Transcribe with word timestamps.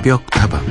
새벽 0.00 0.24
다방 0.30 0.64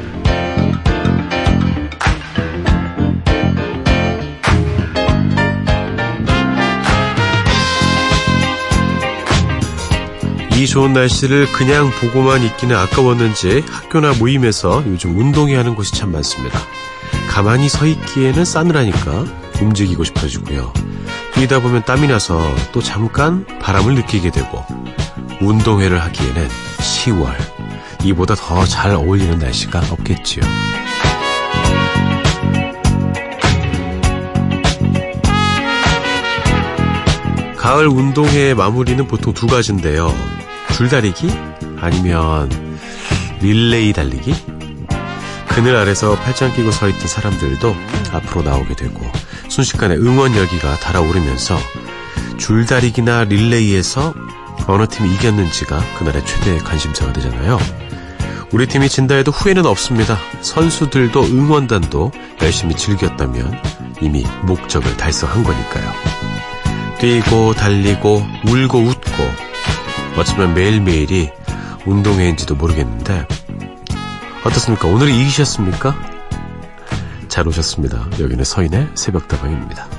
이 10.56 10.66
좋은 10.66 10.94
날씨를 10.94 11.52
그냥 11.52 11.92
보고만 12.02 12.42
있기는 12.42 12.76
아까웠는지 12.76 13.64
학교나 13.70 14.14
모임에서 14.14 14.84
요즘 14.88 15.16
운동해야 15.16 15.60
하는 15.60 15.76
곳이 15.76 15.94
참 15.94 16.12
많습니다. 16.12 16.60
가만히 17.30 17.70
서 17.70 17.86
있기에는 17.86 18.44
싸늘하니까 18.44 19.26
움직이고 19.62 20.04
싶어지고요. 20.04 20.74
뛰다 21.36 21.62
보면 21.62 21.84
땀이 21.86 22.08
나서 22.08 22.42
또 22.72 22.82
잠깐 22.82 23.46
바람을 23.60 23.94
느끼게 23.94 24.32
되고 24.32 24.66
운동회를 25.40 26.02
하기에는 26.02 26.48
10월 26.80 27.49
이보다 28.04 28.36
더 28.36 28.66
잘 28.66 28.92
어울리는 28.92 29.38
날씨가 29.40 29.82
없겠지요. 29.92 30.44
가을 37.58 37.88
운동회 37.88 38.54
마무리는 38.54 39.06
보통 39.08 39.34
두 39.34 39.48
가지인데요. 39.48 40.14
줄다리기 40.74 41.30
아니면 41.82 42.50
릴레이 43.42 43.94
달리기 43.94 44.34
그늘 45.50 45.76
아래서 45.76 46.16
팔짱 46.16 46.54
끼고 46.56 46.72
서 46.72 46.88
있던 46.88 47.08
사람들도 47.08 47.76
앞으로 48.14 48.44
나오게 48.44 48.76
되고 48.76 49.02
순식간에 49.50 49.96
응원 49.96 50.36
열기가 50.36 50.76
달아오르면서 50.78 51.58
줄다리기나 52.38 53.26
릴레이에서 53.26 54.14
어느 54.68 54.88
팀이 54.88 55.14
이겼는지가 55.16 55.96
그날의 55.98 56.26
최대 56.26 56.58
관심사가 56.60 57.12
되잖아요. 57.14 57.58
우리 58.52 58.66
팀이 58.68 58.90
진다 58.90 59.16
해도 59.16 59.32
후회는 59.32 59.66
없습니다. 59.66 60.18
선수들도 60.42 61.24
응원단도 61.24 62.12
열심히 62.42 62.76
즐겼다면 62.76 63.62
이미 64.02 64.26
목적을 64.44 64.98
달성한 64.98 65.44
거니까요. 65.44 65.92
뛰고 67.00 67.54
달리고 67.54 68.26
울고 68.48 68.80
웃고 68.80 69.24
어쩌면 70.18 70.54
매일매일이 70.54 71.30
운동회인지도 71.86 72.56
모르겠는데 72.56 73.28
어떻습니까? 74.44 74.88
오늘 74.88 75.10
이기셨습니까? 75.10 75.96
잘 77.28 77.48
오셨습니다. 77.48 78.08
여기는 78.20 78.44
서인의 78.44 78.90
새벽다방입니다. 78.96 79.99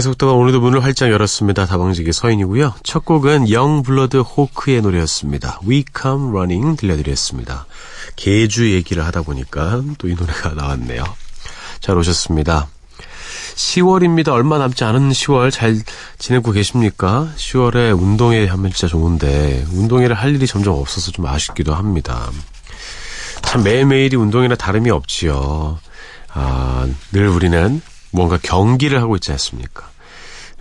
속도가 0.00 0.32
오늘도 0.32 0.60
문을 0.60 0.82
활짝 0.82 1.10
열었습니다. 1.10 1.66
다방지기 1.66 2.12
서인이고요. 2.12 2.74
첫 2.82 3.04
곡은 3.04 3.50
영블러드 3.50 4.18
호크의 4.18 4.82
노래였습니다. 4.82 5.60
We 5.66 5.84
Come 5.98 6.28
Running 6.30 6.76
들려드렸습니다. 6.78 7.66
개주 8.16 8.72
얘기를 8.72 9.04
하다 9.04 9.22
보니까 9.22 9.82
또 9.98 10.08
이 10.08 10.14
노래가 10.14 10.50
나왔네요. 10.50 11.04
잘 11.80 11.96
오셨습니다. 11.96 12.68
10월입니다. 13.54 14.28
얼마 14.28 14.58
남지 14.58 14.84
않은 14.84 15.10
10월 15.10 15.50
잘 15.50 15.76
지내고 16.18 16.52
계십니까? 16.52 17.28
10월에 17.36 17.98
운동회 18.00 18.46
하면 18.46 18.72
진짜 18.72 18.86
좋은데 18.88 19.66
운동회를 19.72 20.16
할 20.16 20.34
일이 20.34 20.46
점점 20.46 20.74
없어서 20.74 21.10
좀 21.10 21.26
아쉽기도 21.26 21.74
합니다. 21.74 22.30
참 23.42 23.62
매일매일이 23.62 24.16
운동이나 24.16 24.54
다름이 24.54 24.90
없지요. 24.90 25.78
아, 26.32 26.86
늘 27.12 27.28
우리는 27.28 27.82
뭔가 28.12 28.38
경기를 28.42 29.00
하고 29.00 29.16
있지 29.16 29.30
않습니까? 29.32 29.88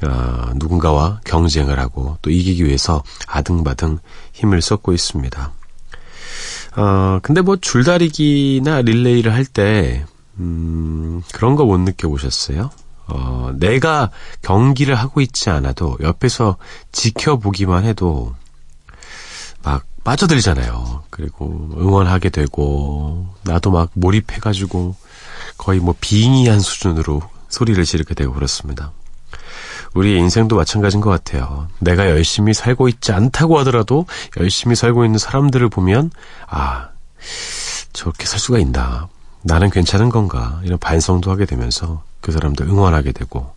아, 0.02 0.54
누군가와 0.56 1.20
경쟁을 1.26 1.80
하고 1.80 2.18
또 2.22 2.30
이기기 2.30 2.64
위해서 2.66 3.04
아등바등 3.28 4.00
힘을 4.34 4.62
쏟고 4.62 4.94
있습니다. 4.94 5.52
아, 6.76 7.20
근데 7.24 7.42
뭐 7.42 7.58
줄다리기나 7.58 8.82
릴레이를 8.82 9.34
할 9.34 9.46
때, 9.46 10.06
음, 10.38 11.22
그런 11.34 11.56
거 11.56 11.66
못 11.66 11.78
느껴보셨어요? 11.80 12.70
어, 13.08 13.52
내가 13.56 14.12
경기를 14.42 14.96
하고 14.96 15.20
있지 15.20 15.50
않아도 15.50 15.98
옆에서 16.02 16.58
지켜보기만 16.92 17.84
해도 17.84 18.36
막 19.64 19.84
빠져들잖아요. 20.04 21.04
그리고 21.10 21.70
응원하게 21.76 22.30
되고, 22.30 23.28
나도 23.44 23.72
막 23.72 23.90
몰입해가지고 23.96 24.96
거의 25.58 25.80
뭐 25.80 25.94
빙의한 26.00 26.60
수준으로 26.62 27.22
소리를 27.50 27.84
지르게 27.84 28.14
되고 28.14 28.34
그렇습니다. 28.34 28.94
우리의 29.94 30.20
인생도 30.20 30.56
마찬가지인 30.56 31.02
것 31.02 31.10
같아요. 31.10 31.68
내가 31.80 32.10
열심히 32.10 32.54
살고 32.54 32.88
있지 32.90 33.12
않다고 33.12 33.58
하더라도 33.60 34.06
열심히 34.38 34.76
살고 34.76 35.04
있는 35.04 35.18
사람들을 35.18 35.68
보면, 35.70 36.12
아, 36.48 36.90
저렇게 37.92 38.26
살 38.26 38.40
수가 38.40 38.60
있나. 38.60 39.10
나는 39.42 39.70
괜찮은 39.70 40.10
건가. 40.10 40.62
이런 40.64 40.78
반성도 40.78 41.32
하게 41.32 41.46
되면서 41.46 42.04
그 42.22 42.32
사람들 42.32 42.68
응원하게 42.68 43.14
되고 43.14 43.54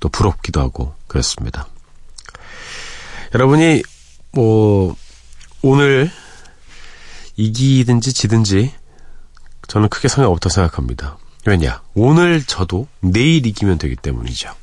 또 0.00 0.08
부럽기도 0.08 0.60
하고 0.60 0.94
그렇습니다. 1.06 1.66
여러분이 3.34 3.82
뭐, 4.32 4.96
오늘 5.62 6.10
이기든지 7.36 8.12
지든지 8.12 8.74
저는 9.68 9.88
크게 9.88 10.08
상관없다고 10.08 10.50
생각합니다. 10.52 11.16
왜냐? 11.46 11.82
오늘 11.94 12.42
저도 12.42 12.86
내일 13.00 13.46
이기면 13.46 13.78
되기 13.78 13.96
때문이죠. 13.96 14.54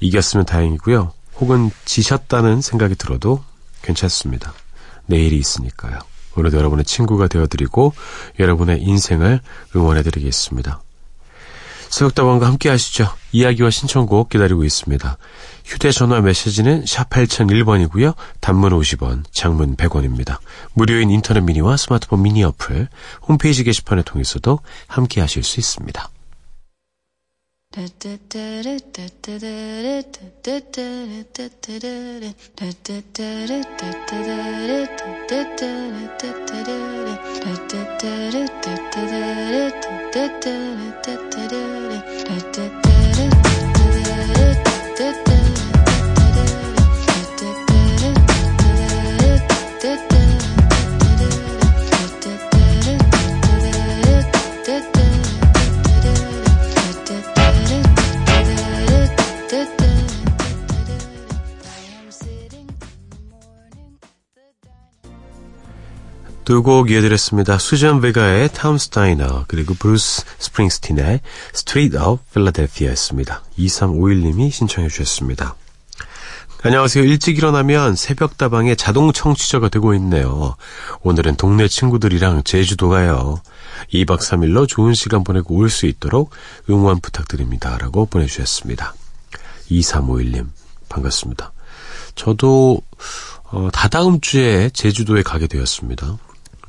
이겼으면 0.00 0.44
다행이고요. 0.44 1.12
혹은 1.36 1.70
지셨다는 1.84 2.60
생각이 2.60 2.94
들어도 2.96 3.42
괜찮습니다. 3.82 4.52
내일이 5.06 5.36
있으니까요. 5.36 5.98
오늘도 6.36 6.56
여러분의 6.56 6.84
친구가 6.84 7.28
되어드리고 7.28 7.94
여러분의 8.38 8.80
인생을 8.82 9.40
응원해드리겠습니다. 9.76 10.82
새벽다방과 11.90 12.46
함께 12.46 12.70
하시죠. 12.70 13.12
이야기와 13.32 13.70
신청곡 13.70 14.30
기다리고 14.30 14.64
있습니다. 14.64 15.18
휴대전화 15.64 16.20
메시지는 16.20 16.84
샵 16.86 17.10
8001번이고요. 17.10 18.14
단문 18.40 18.72
50원, 18.72 19.24
장문 19.30 19.76
100원입니다. 19.76 20.38
무료인 20.74 21.10
인터넷 21.10 21.40
미니와 21.40 21.76
스마트폰 21.76 22.22
미니 22.22 22.44
어플, 22.44 22.88
홈페이지 23.28 23.64
게시판을 23.64 24.02
통해서도 24.02 24.60
함께 24.86 25.20
하실 25.20 25.42
수 25.42 25.60
있습니다. 25.60 26.08
두곡 66.44 66.90
이어드렸습니다. 66.92 67.58
수잔 67.58 68.00
베가의 68.00 68.50
Tom's 68.52 68.90
Diner 68.90 69.46
그리고 69.48 69.74
브루스 69.74 70.24
스프링스틴의 70.38 71.20
Streets 71.54 71.96
of 71.96 72.22
Philadelphia였습니다. 72.32 73.42
2351님이 73.58 74.52
신청해 74.52 74.88
주셨습니다. 74.88 75.56
안녕하세요. 76.64 77.04
일찍 77.04 77.38
일어나면 77.38 77.96
새벽 77.96 78.38
다방에 78.38 78.76
자동 78.76 79.12
청취자가 79.12 79.68
되고 79.68 79.94
있네요. 79.94 80.54
오늘은 81.02 81.34
동네 81.36 81.66
친구들이랑 81.66 82.44
제주도 82.44 82.88
가요. 82.88 83.40
2박 83.92 84.18
3일로 84.20 84.68
좋은 84.68 84.94
시간 84.94 85.24
보내고 85.24 85.56
올 85.56 85.68
수 85.68 85.86
있도록 85.86 86.30
응원 86.70 87.00
부탁드립니다. 87.00 87.76
라고 87.78 88.06
보내주셨습니다. 88.06 88.94
2351님, 89.70 90.50
반갑습니다. 90.88 91.52
저도, 92.14 92.80
어, 93.50 93.68
다다음 93.72 94.20
주에 94.20 94.70
제주도에 94.70 95.22
가게 95.22 95.48
되었습니다. 95.48 96.16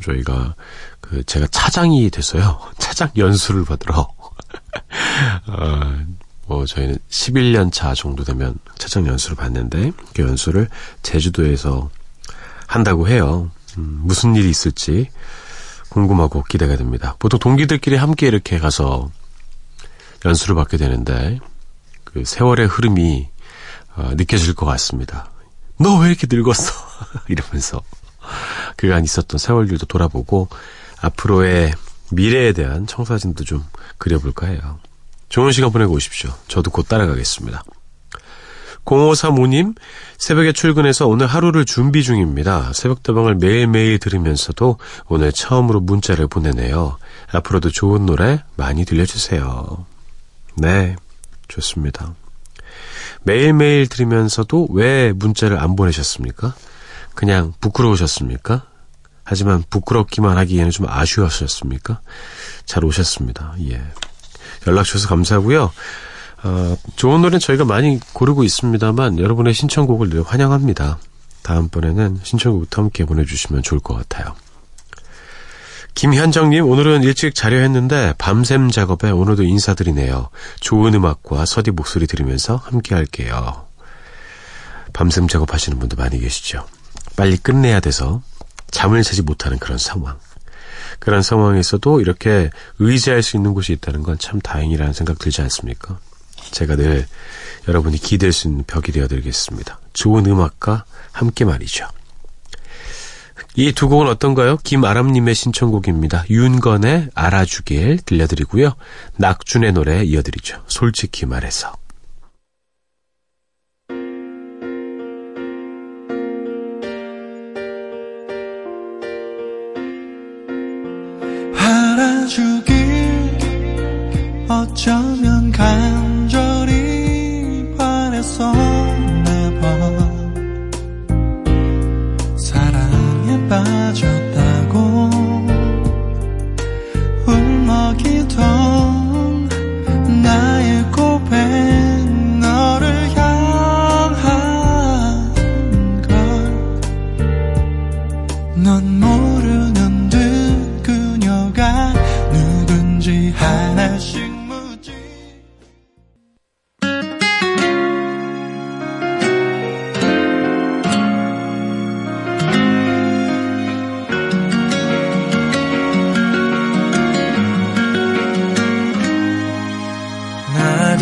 저희가, 0.01 0.56
그, 1.01 1.24
제가 1.24 1.45
차장이 1.48 2.10
돼서요. 2.10 2.60
차장 2.80 3.12
연수를 3.16 3.63
받으러, 3.66 4.07
어, 5.48 5.98
뭐 6.45 6.66
저희는 6.66 6.98
11년 7.10 7.72
차 7.72 7.94
정도 7.94 8.24
되면 8.24 8.57
차장 8.78 9.07
연수를 9.07 9.36
받는데 9.36 9.92
그 10.13 10.22
연수를 10.22 10.68
제주도에서 11.01 11.90
한다고 12.68 13.07
해요. 13.07 13.50
음, 13.78 14.01
무슨 14.04 14.36
일이 14.36 14.50
있을지 14.50 15.10
궁금하고 15.90 16.44
기대가 16.44 16.75
됩니다. 16.75 17.16
보통 17.19 17.40
동기들끼리 17.40 17.95
함께 17.95 18.28
이렇게 18.28 18.60
가서 18.60 19.10
연수를 20.25 20.56
받게 20.56 20.78
되는데 20.78 21.40
그 22.04 22.24
세월의 22.25 22.68
흐름이 22.68 23.30
어, 23.95 24.12
느껴질 24.16 24.56
것 24.56 24.66
같습니다. 24.66 25.30
너 25.80 25.98
왜 26.00 26.10
이렇게 26.10 26.28
늙었어? 26.30 26.72
이러면서 27.30 27.81
그간 28.78 29.04
있었던 29.04 29.38
세월들도 29.38 29.86
돌아보고 29.86 30.48
앞으로의 31.01 31.74
미래에 32.12 32.54
대한 32.54 32.88
청사진도 32.88 33.44
좀 33.44 33.63
그려볼까 33.98 34.48
해요. 34.48 34.80
좋은 35.33 35.51
시간 35.51 35.71
보내고 35.71 35.94
오십시오. 35.94 36.31
저도 36.47 36.69
곧 36.69 36.88
따라가겠습니다. 36.88 37.63
0535님, 38.85 39.75
새벽에 40.19 40.51
출근해서 40.51 41.07
오늘 41.07 41.25
하루를 41.25 41.65
준비 41.65 42.03
중입니다. 42.03 42.71
새벽다방을 42.71 43.38
매일매일 43.38 43.97
들으면서도 43.97 44.77
오늘 45.07 45.31
처음으로 45.31 45.80
문자를 45.80 46.27
보내네요. 46.27 47.00
앞으로도 47.31 47.71
좋은 47.71 48.06
노래 48.06 48.44
많이 48.57 48.85
들려주세요. 48.85 49.88
네, 50.57 50.97
좋습니다. 51.47 52.13
매일매일 53.24 53.89
들으면서도 53.89 54.68
왜 54.69 55.13
문자를 55.13 55.57
안 55.57 55.75
보내셨습니까? 55.75 56.53
그냥 57.15 57.53
부끄러우셨습니까? 57.59 58.68
하지만 59.24 59.63
부끄럽기만 59.71 60.38
하기에는 60.38 60.69
좀 60.69 60.88
아쉬웠었습니까? 60.88 62.01
잘 62.68 62.85
오셨습니다. 62.85 63.56
예. 63.71 63.81
연락 64.68 64.83
주셔서 64.83 65.07
감사하고요. 65.07 65.71
어, 66.44 66.77
좋은 66.95 67.21
노래는 67.21 67.39
저희가 67.39 67.65
많이 67.65 68.00
고르고 68.13 68.44
있습니다만 68.44 69.19
여러분의 69.19 69.54
신청곡을 69.54 70.10
늘 70.10 70.24
환영합니다. 70.24 70.98
다음번에는 71.42 72.19
신청곡부터 72.24 72.81
함께 72.81 73.06
보내주시면 73.06 73.63
좋을 73.63 73.80
것 73.80 73.95
같아요. 73.95 74.36
김현정님, 75.95 76.68
오늘은 76.68 77.04
일찍 77.04 77.36
자려 77.36 77.60
했는데 77.60 78.13
밤샘 78.18 78.71
작업에 78.71 79.12
오늘도 79.12 79.44
인사드리네요. 79.44 80.30
좋은 80.60 80.94
음악과 80.95 81.45
서디 81.45 81.71
목소리 81.71 82.07
들으면서 82.07 82.56
함께 82.56 82.95
할게요. 82.95 83.68
밤샘 84.94 85.27
작업하시는 85.27 85.77
분도 85.80 85.95
많이 85.95 86.19
계시죠. 86.19 86.66
빨리 87.16 87.38
끝내야 87.38 87.80
돼서 87.80 88.21
잠을 88.71 89.04
자지 89.04 89.21
못하는 89.21 89.59
그런 89.59 89.77
상황. 89.77 90.18
그런 91.04 91.22
상황에서도 91.22 92.00
이렇게 92.00 92.50
의지할 92.80 93.22
수 93.24 93.36
있는 93.36 93.54
곳이 93.54 93.74
있다는 93.74 94.04
건 94.04 94.18
참 94.18 94.40
다행이라는 94.40 94.94
생각 94.94 95.20
들지 95.20 95.42
않습니까? 95.42 96.00
제가 96.52 96.78
늘 96.78 97.06
여러분이 97.68 97.98
기댈 97.98 98.32
수 98.32 98.48
있는 98.48 98.64
벽이 98.66 98.94
되어드리겠습니다. 98.94 99.80
좋은 99.92 100.26
음악과 100.26 100.86
함께 101.12 101.44
말이죠. 101.44 101.88
이 103.58 103.74
두 103.74 103.90
곡은 103.90 104.08
어떤가요? 104.08 104.58
김아람님의 104.64 105.36
신청곡입니다. 105.36 106.24
윤건의 106.30 107.10
알아주길 107.14 108.00
들려드리고요. 108.06 108.74
낙준의 109.18 109.74
노래 109.74 110.04
이어드리죠. 110.06 110.64
솔직히 110.68 111.26
말해서. 111.26 111.74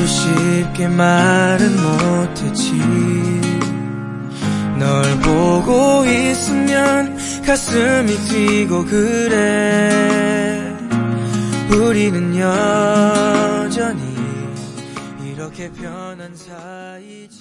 나도 0.02 0.06
쉽게 0.06 0.88
말은 0.88 1.76
못했지. 1.82 2.74
널 4.80 5.04
보고 5.20 6.04
있으면 6.06 7.16
가슴이 7.46 8.16
뛰고 8.28 8.86
그래. 8.86 10.76
우리는 11.70 12.36
여전히 12.38 14.02
이렇게 15.24 15.72
변한 15.72 16.36
사이지 16.36 17.41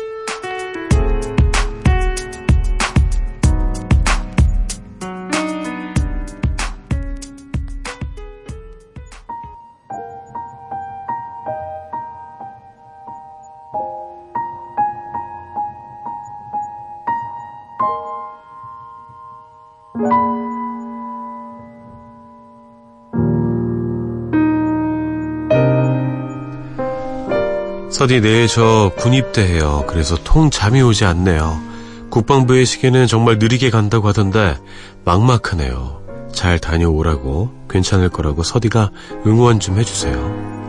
서디 28.11 28.19
내일 28.19 28.45
저 28.49 28.91
군입대 28.97 29.41
해요. 29.41 29.85
그래서 29.87 30.17
통 30.21 30.49
잠이 30.49 30.81
오지 30.81 31.05
않네요. 31.05 31.61
국방부의 32.09 32.65
시계는 32.65 33.07
정말 33.07 33.39
느리게 33.39 33.69
간다고 33.69 34.09
하던데 34.09 34.57
막막하네요. 35.05 36.01
잘 36.33 36.59
다녀오라고 36.59 37.49
괜찮을 37.69 38.09
거라고 38.09 38.43
서디가 38.43 38.91
응원 39.25 39.61
좀 39.61 39.79
해주세요. 39.79 40.60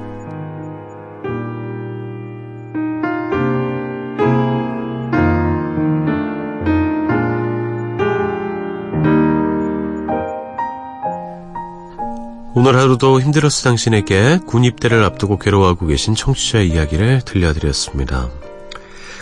오늘 12.72 12.80
하루도 12.80 13.20
힘들었을 13.20 13.64
당신에게 13.64 14.38
군입대를 14.46 15.04
앞두고 15.04 15.38
괴로워하고 15.38 15.86
계신 15.86 16.14
청취자의 16.14 16.70
이야기를 16.70 17.20
들려드렸습니다. 17.20 18.30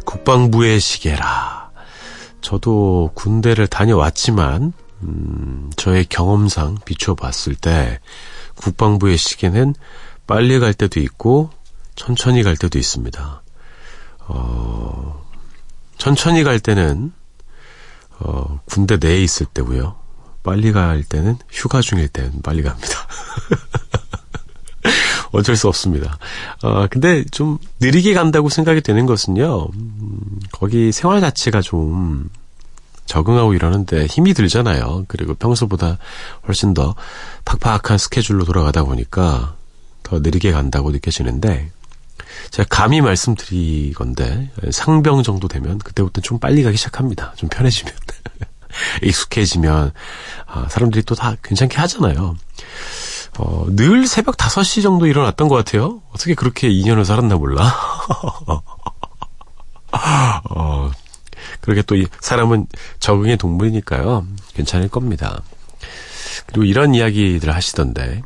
국방부의 0.04 0.78
시계라. 0.78 1.72
저도 2.42 3.10
군대를 3.14 3.66
다녀왔지만, 3.66 4.72
음, 5.02 5.70
저의 5.74 6.04
경험상 6.04 6.78
비추어 6.84 7.16
봤을 7.16 7.56
때, 7.56 7.98
국방부의 8.54 9.16
시계는 9.16 9.74
빨리 10.28 10.60
갈 10.60 10.72
때도 10.72 11.00
있고, 11.00 11.50
천천히 11.96 12.44
갈 12.44 12.56
때도 12.56 12.78
있습니다. 12.78 13.42
어, 14.28 15.26
천천히 15.98 16.44
갈 16.44 16.60
때는, 16.60 17.12
어, 18.20 18.60
군대 18.66 18.96
내에 18.96 19.20
있을 19.20 19.46
때고요. 19.46 19.96
빨리 20.42 20.72
갈 20.72 21.02
때는 21.02 21.38
휴가 21.50 21.80
중일 21.80 22.08
때는 22.08 22.42
빨리 22.42 22.62
갑니다. 22.62 22.94
어쩔 25.32 25.56
수 25.56 25.68
없습니다. 25.68 26.18
어, 26.62 26.86
근데 26.88 27.24
좀 27.30 27.58
느리게 27.80 28.14
간다고 28.14 28.48
생각이 28.48 28.80
되는 28.80 29.06
것은요, 29.06 29.68
음, 29.74 30.40
거기 30.52 30.92
생활 30.92 31.20
자체가 31.20 31.60
좀 31.60 32.28
적응하고 33.06 33.54
이러는데 33.54 34.06
힘이 34.06 34.34
들잖아요. 34.34 35.04
그리고 35.08 35.34
평소보다 35.34 35.98
훨씬 36.46 36.74
더 36.74 36.94
팍팍한 37.44 37.98
스케줄로 37.98 38.44
돌아가다 38.44 38.84
보니까 38.84 39.56
더 40.02 40.20
느리게 40.20 40.52
간다고 40.52 40.90
느껴지는데, 40.90 41.70
제가 42.50 42.66
감히 42.70 43.00
말씀드리건데, 43.00 44.50
상병 44.70 45.22
정도 45.22 45.48
되면 45.48 45.78
그때부터 45.78 46.20
좀 46.20 46.38
빨리 46.38 46.62
가기 46.62 46.76
시작합니다. 46.76 47.32
좀 47.36 47.48
편해지면. 47.48 47.94
익숙해지면, 49.02 49.92
아, 50.46 50.66
사람들이 50.68 51.02
또 51.04 51.14
다 51.14 51.36
괜찮게 51.42 51.76
하잖아요. 51.78 52.36
어, 53.38 53.66
늘 53.68 54.06
새벽 54.06 54.36
5시 54.36 54.82
정도 54.82 55.06
일어났던 55.06 55.48
것 55.48 55.54
같아요. 55.56 56.02
어떻게 56.12 56.34
그렇게 56.34 56.68
2년을 56.68 57.04
살았나 57.04 57.36
몰라. 57.36 57.72
어, 60.50 60.90
그렇게 61.60 61.82
또이 61.82 62.06
사람은 62.20 62.66
적응의 63.00 63.36
동물이니까요. 63.36 64.26
괜찮을 64.54 64.88
겁니다. 64.88 65.42
그리고 66.46 66.64
이런 66.64 66.94
이야기들 66.94 67.54
하시던데, 67.54 68.22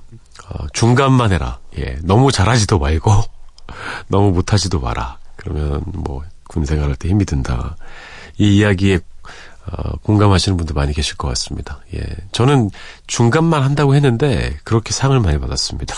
어, 0.48 0.66
중간만 0.72 1.32
해라. 1.32 1.58
예, 1.78 1.96
너무 2.02 2.30
잘하지도 2.32 2.78
말고, 2.78 3.10
너무 4.08 4.30
못하지도 4.32 4.80
마라. 4.80 5.18
그러면 5.36 5.82
뭐, 5.86 6.22
군 6.48 6.64
생활할 6.64 6.96
때 6.96 7.08
힘이 7.08 7.24
든다. 7.24 7.76
이 8.38 8.56
이야기에 8.58 9.00
어, 9.66 9.96
공감하시는 10.02 10.56
분도 10.56 10.74
많이 10.74 10.92
계실 10.92 11.16
것 11.16 11.28
같습니다. 11.28 11.80
예. 11.94 12.00
저는 12.32 12.70
중간만 13.06 13.62
한다고 13.62 13.94
했는데 13.94 14.58
그렇게 14.64 14.92
상을 14.92 15.18
많이 15.20 15.38
받았습니다. 15.38 15.94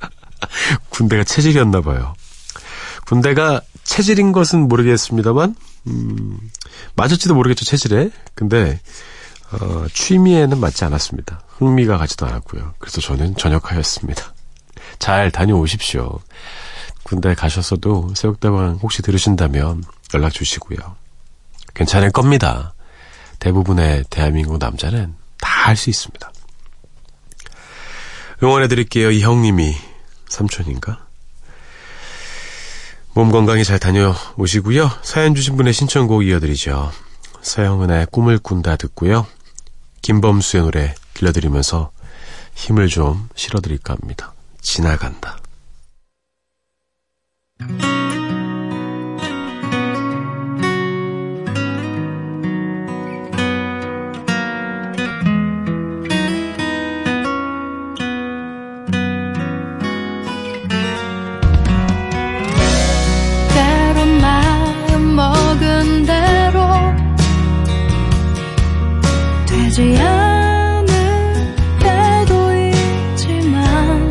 군대가 0.90 1.24
체질이었나 1.24 1.80
봐요. 1.80 2.14
군대가 3.06 3.60
체질인 3.84 4.32
것은 4.32 4.68
모르겠습니다만 4.68 5.54
음, 5.86 6.38
맞을지도 6.96 7.34
모르겠죠 7.34 7.64
체질에. 7.64 8.10
근데 8.34 8.80
어, 9.52 9.86
취미에는 9.92 10.58
맞지 10.58 10.84
않았습니다. 10.84 11.42
흥미가 11.48 11.98
가지도 11.98 12.26
않았고요. 12.26 12.74
그래서 12.78 13.00
저는 13.00 13.36
전역하였습니다. 13.36 14.34
잘 14.98 15.30
다녀오십시오. 15.30 16.20
군대 17.02 17.34
가셨어도 17.34 18.12
새벽다방 18.14 18.78
혹시 18.82 19.02
들으신다면 19.02 19.82
연락 20.14 20.32
주시고요. 20.32 20.99
괜찮을 21.74 22.10
겁니다. 22.10 22.74
대부분의 23.38 24.04
대한민국 24.10 24.58
남자는 24.58 25.14
다 25.40 25.50
할 25.66 25.76
수 25.76 25.90
있습니다. 25.90 26.32
응원해 28.42 28.66
드릴게요. 28.68 29.10
이 29.10 29.20
형님이 29.20 29.76
삼촌인가? 30.28 31.06
몸 33.12 33.30
건강히 33.30 33.64
잘 33.64 33.78
다녀오시고요. 33.78 34.90
사연 35.02 35.34
주신 35.34 35.56
분의 35.56 35.72
신청곡 35.74 36.24
이어드리죠. 36.24 36.90
서영은의 37.42 38.06
꿈을 38.10 38.38
꾼다 38.38 38.76
듣고요. 38.76 39.26
김범수의 40.02 40.62
노래 40.62 40.94
들려드리면서 41.14 41.90
힘을 42.54 42.88
좀 42.88 43.28
실어드릴까 43.34 43.94
합니다. 43.94 44.32
지나간다. 44.62 45.38
되지 69.80 69.96
않을 69.98 71.54
때도 71.80 72.34
있지만 73.16 74.10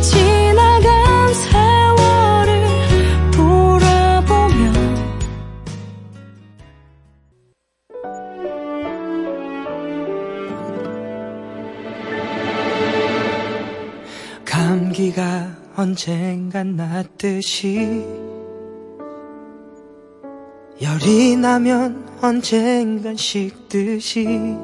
지나간 0.00 1.34
세월을 1.34 2.50
돌아보면 3.32 4.74
감기가 14.44 15.56
언젠간 15.74 16.76
낫듯이 16.76 18.35
열이 20.86 21.36
나면 21.36 22.06
언젠간 22.22 23.16
식듯이 23.16 24.56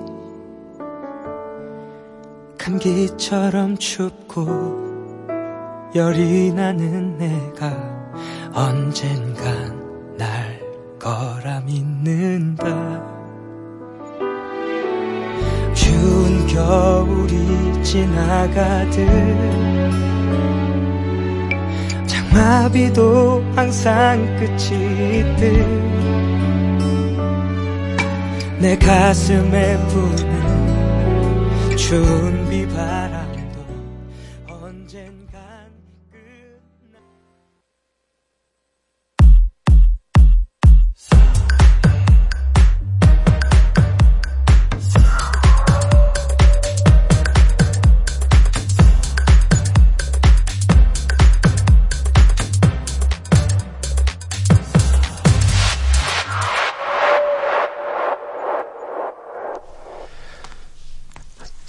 감기처럼 2.57 3.77
춥고 3.77 5.91
열이 5.97 6.53
나는 6.53 7.19
내가 7.19 7.77
언젠간 8.55 10.17
날 10.17 10.61
거라 11.01 11.61
믿는다. 11.63 12.67
추운 15.75 16.47
겨울이 16.47 17.83
지나가듯 17.83 19.09
장마비도 22.33 23.45
항상 23.55 24.25
끝이 24.39 25.21
있듯 25.21 25.43
내 28.59 28.77
가슴에 28.79 29.77
부는 29.89 31.77
추운 31.77 32.49
비바람 32.49 33.32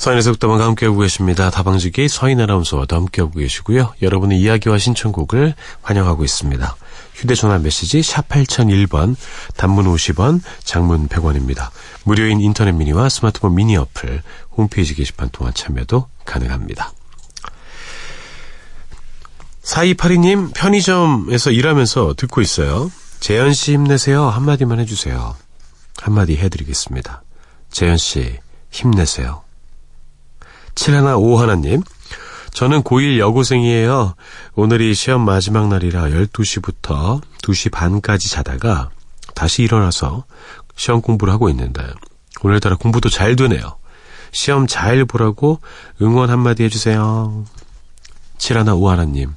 서인의 0.03 0.21
속담과 0.21 0.65
함께하고 0.65 0.99
계십니다. 0.99 1.49
다방지기 1.49 2.09
서인 2.09 2.41
아나운서와도 2.41 2.93
함께하고 2.93 3.39
계시고요. 3.39 3.93
여러분의 4.01 4.37
이야기와 4.37 4.77
신청곡을 4.77 5.55
환영하고 5.81 6.25
있습니다. 6.25 6.75
휴대전화 7.13 7.59
메시지 7.59 8.03
샵 8.03 8.27
8001번, 8.27 9.15
단문 9.55 9.85
50원, 9.85 10.41
장문 10.65 11.07
100원입니다. 11.07 11.69
무료인 12.03 12.41
인터넷 12.41 12.73
미니와 12.73 13.07
스마트폰 13.07 13.55
미니 13.55 13.77
어플, 13.77 14.23
홈페이지 14.57 14.93
게시판 14.93 15.29
통한 15.29 15.53
참여도 15.53 16.09
가능합니다. 16.25 16.91
4282님, 19.63 20.53
편의점에서 20.53 21.51
일하면서 21.51 22.15
듣고 22.17 22.41
있어요. 22.41 22.91
재현 23.21 23.53
씨 23.53 23.71
힘내세요. 23.71 24.27
한마디만 24.27 24.81
해주세요. 24.81 25.37
한마디 26.01 26.35
해드리겠습니다. 26.35 27.23
재현 27.71 27.95
씨, 27.95 28.37
힘내세요. 28.69 29.43
7151님, 30.75 31.83
저는 32.51 32.83
고1 32.83 33.17
여고생이에요. 33.17 34.15
오늘이 34.55 34.93
시험 34.93 35.21
마지막 35.25 35.67
날이라 35.69 36.03
12시부터 36.09 37.21
2시 37.41 37.71
반까지 37.71 38.29
자다가 38.29 38.89
다시 39.35 39.63
일어나서 39.63 40.25
시험 40.75 41.01
공부를 41.01 41.33
하고 41.33 41.49
있는데 41.49 41.83
오늘따라 42.43 42.75
공부도 42.75 43.09
잘 43.09 43.35
되네요. 43.35 43.77
시험 44.31 44.67
잘 44.67 45.05
보라고 45.05 45.59
응원 46.01 46.29
한마디 46.29 46.63
해주세요. 46.63 47.45
7151님, 48.37 49.33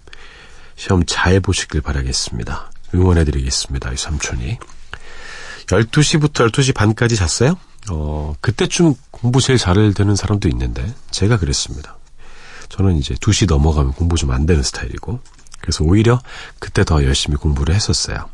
시험 0.75 1.05
잘 1.07 1.41
보시길 1.41 1.81
바라겠습니다. 1.81 2.71
응원해드리겠습니다. 2.95 3.93
이 3.93 3.97
삼촌이. 3.97 4.59
12시부터 5.67 6.51
12시 6.51 6.75
반까지 6.75 7.17
잤어요? 7.17 7.57
어, 7.91 8.35
그때쯤 8.41 8.95
공부 9.11 9.41
제일 9.41 9.59
잘 9.59 9.93
되는 9.95 10.17
사람도 10.17 10.49
있는데, 10.49 10.93
제가 11.11 11.39
그랬습니다. 11.39 11.97
저는 12.69 12.97
이제 12.97 13.15
2시 13.15 13.47
넘어가면 13.49 13.93
공부 13.93 14.17
좀 14.17 14.31
안 14.33 14.47
되는 14.47 14.63
스타일이고, 14.63 15.21
그래서 15.61 15.85
오히려 15.85 16.21
그때 16.59 16.85
더 16.85 17.05
열심히 17.05 17.37
공부를 17.37 17.75
했었어요. 17.75 18.29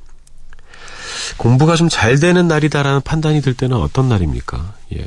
공부가 1.37 1.77
좀 1.77 1.89
잘 1.89 2.19
되는 2.19 2.49
날이다라는 2.49 3.03
판단이 3.03 3.43
들 3.43 3.55
때는 3.55 3.77
어떤 3.77 4.09
날입니까? 4.09 4.75
예. 4.95 5.07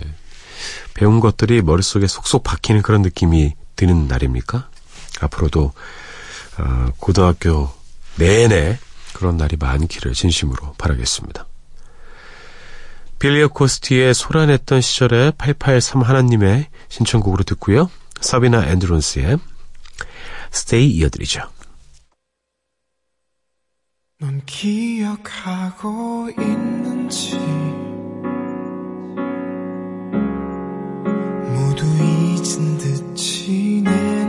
배운 0.94 1.20
것들이 1.20 1.62
머릿속에 1.62 2.08
속속 2.08 2.44
박히는 2.44 2.82
그런 2.82 3.02
느낌이 3.02 3.54
드는 3.76 4.08
날입니까? 4.08 4.70
앞으로도, 5.22 5.74
어, 6.58 6.88
고등학교 6.98 7.70
내내 8.18 8.78
그런 9.14 9.38
날이 9.38 9.58
많기를 9.58 10.14
진심으로 10.14 10.74
바라겠습니다. 10.78 11.46
빌리어 13.20 13.48
코스티의 13.48 14.14
소란했던 14.14 14.82
시절에 14.82 15.32
883 15.38 16.02
하나님의 16.02 16.68
신청곡으로 16.90 17.44
듣고요. 17.44 17.90
사비나 18.22 18.68
앤드론스의 18.68 19.38
Stay 20.54 20.90
이어드리죠. 20.92 21.42
넌 24.20 24.42
기억하고 24.46 26.30
있는지 26.40 27.38
모두 31.50 31.86
잊은 31.86 32.78
듯 32.78 33.16
지내 33.16 34.25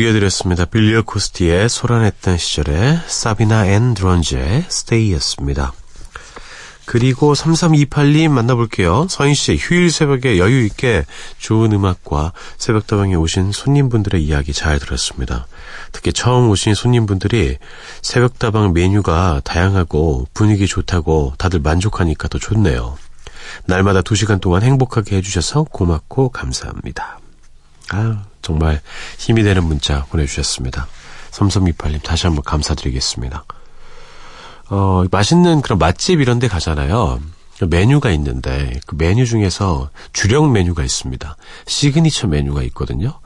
곡 0.00 0.04
이어드렸습니다. 0.04 0.64
빌리어코스티의 0.64 1.68
소란했던 1.68 2.38
시절에 2.38 2.98
사비나 3.06 3.66
앤 3.66 3.92
드론즈의 3.92 4.64
Stay였습니다. 4.68 5.74
그리고 6.86 7.34
3328님 7.34 8.30
만나볼게요. 8.30 9.06
서인 9.10 9.34
씨, 9.34 9.56
휴일 9.56 9.90
새벽에 9.90 10.38
여유 10.38 10.64
있게 10.64 11.04
좋은 11.38 11.72
음악과 11.72 12.32
새벽다방에 12.56 13.14
오신 13.14 13.52
손님분들의 13.52 14.24
이야기 14.24 14.54
잘 14.54 14.78
들었습니다. 14.78 15.46
특히 15.92 16.12
처음 16.14 16.48
오신 16.48 16.74
손님분들이 16.74 17.58
새벽다방 18.00 18.72
메뉴가 18.72 19.42
다양하고 19.44 20.28
분위기 20.32 20.66
좋다고 20.66 21.34
다들 21.36 21.60
만족하니까 21.60 22.28
더 22.28 22.38
좋네요. 22.38 22.96
날마다 23.66 24.00
2시간 24.00 24.40
동안 24.40 24.62
행복하게 24.62 25.16
해주셔서 25.16 25.64
고맙고 25.64 26.30
감사합니다. 26.30 27.20
아, 27.90 28.29
정말 28.42 28.80
힘이 29.18 29.42
되는 29.42 29.64
문자 29.64 30.04
보내주셨습니다. 30.06 30.86
3328님 31.30 32.02
다시 32.02 32.26
한번 32.26 32.42
감사드리겠습니다. 32.44 33.44
어, 34.70 35.04
맛있는 35.10 35.62
그런 35.62 35.78
맛집 35.78 36.20
이런 36.20 36.38
데 36.38 36.48
가잖아요. 36.48 37.20
메뉴가 37.68 38.10
있는데 38.12 38.80
그 38.86 38.94
메뉴 38.96 39.26
중에서 39.26 39.90
주력 40.12 40.50
메뉴가 40.50 40.82
있습니다. 40.82 41.36
시그니처 41.66 42.28
메뉴가 42.28 42.62
있거든요. 42.64 43.18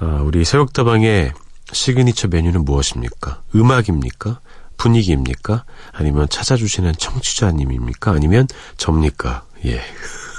어, 0.00 0.22
우리 0.24 0.44
새벽다방의 0.44 1.32
시그니처 1.72 2.28
메뉴는 2.28 2.64
무엇입니까? 2.64 3.42
음악입니까? 3.54 4.40
분위기입니까? 4.76 5.64
아니면 5.92 6.28
찾아주시는 6.28 6.94
청취자님입니까? 6.98 8.10
아니면 8.10 8.48
접니까? 8.76 9.44
예. 9.64 9.80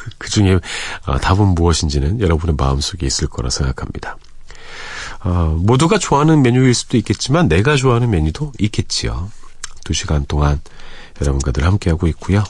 그 0.18 0.30
중에 0.30 0.60
어, 1.06 1.18
답은 1.20 1.48
무엇인지는 1.50 2.20
여러분의 2.20 2.56
마음속에 2.58 3.06
있을 3.06 3.28
거라 3.28 3.50
생각합니다. 3.50 4.18
어, 5.22 5.56
모두가 5.60 5.98
좋아하는 5.98 6.42
메뉴일 6.42 6.74
수도 6.74 6.98
있겠지만 6.98 7.48
내가 7.48 7.76
좋아하는 7.76 8.10
메뉴도 8.10 8.52
있겠지요. 8.60 9.32
두 9.84 9.94
시간 9.94 10.26
동안 10.26 10.62
여러분과 11.22 11.52
늘 11.52 11.66
함께하고 11.66 12.08
있고요. 12.08 12.44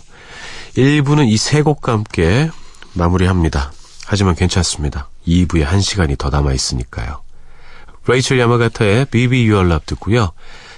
1부는 0.76 1.28
이 1.28 1.38
세 1.38 1.62
곡과 1.62 1.92
함께 1.92 2.50
마무리합니다. 2.94 3.72
하지만 4.06 4.36
괜찮습니다. 4.36 5.10
2부에 5.28 5.66
1시간이 5.66 6.18
더 6.18 6.30
남아있으니까요. 6.30 7.22
레이첼 8.08 8.40
야마가타의 8.40 9.06
Baby 9.06 9.50
You 9.50 9.56
Are 9.56 9.70
Love 9.70 9.86
듣고요. 9.86 10.32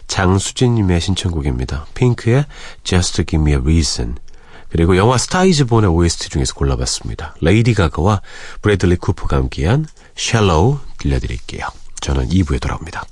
장수진님의 0.07 1.01
신청곡입니다. 1.01 1.87
핑크의 1.95 2.45
Just 2.83 3.23
Give 3.25 3.41
Me 3.41 3.53
a 3.53 3.57
Reason 3.57 4.15
그리고 4.75 4.97
영화 4.97 5.17
Star 5.17 5.50
Is 5.50 5.67
Born의 5.67 5.89
OST 5.89 6.27
중에서 6.27 6.53
골라봤습니다. 6.53 7.35
레이디 7.39 7.73
가가와 7.73 8.21
브래들리 8.61 8.97
쿠퍼가 8.97 9.37
함께한 9.37 9.85
Shallow 10.17 10.79
들려드릴게요. 10.97 11.65
저는 12.01 12.27
2부에 12.27 12.59
돌아옵니다. 12.59 13.05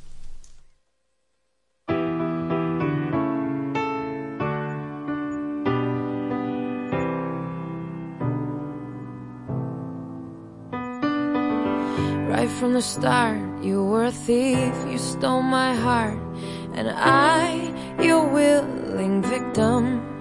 Right 12.27 12.51
from 12.57 12.73
the 12.73 12.81
start, 12.81 13.39
you 13.63 13.85
were 13.89 14.03
a 14.03 14.11
thief, 14.11 14.75
you 14.87 14.97
stole 14.97 15.41
my 15.41 15.73
heart, 15.73 16.19
and 16.75 16.89
I, 16.89 17.71
your 18.03 18.27
willing 18.27 19.23
victim. 19.25 20.12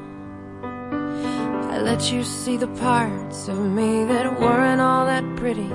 Let 1.85 2.13
you 2.13 2.23
see 2.23 2.57
the 2.57 2.69
parts 2.69 3.49
of 3.49 3.59
me 3.59 4.05
that 4.05 4.41
weren't 4.41 4.81
all 4.81 5.05
that 5.07 5.25
pretty, 5.37 5.71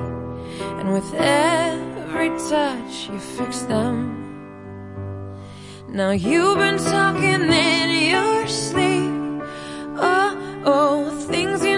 and 0.79 0.93
with 0.93 1.13
every 1.13 2.29
touch, 2.49 3.09
you 3.09 3.19
fixed 3.19 3.67
them. 3.67 3.93
Now 5.89 6.11
you've 6.11 6.57
been 6.57 6.77
talking 6.77 7.51
in 7.51 8.09
your 8.09 8.47
sleep. 8.47 9.43
Oh, 9.97 10.61
oh, 10.65 11.27
things 11.29 11.63
you 11.65 11.76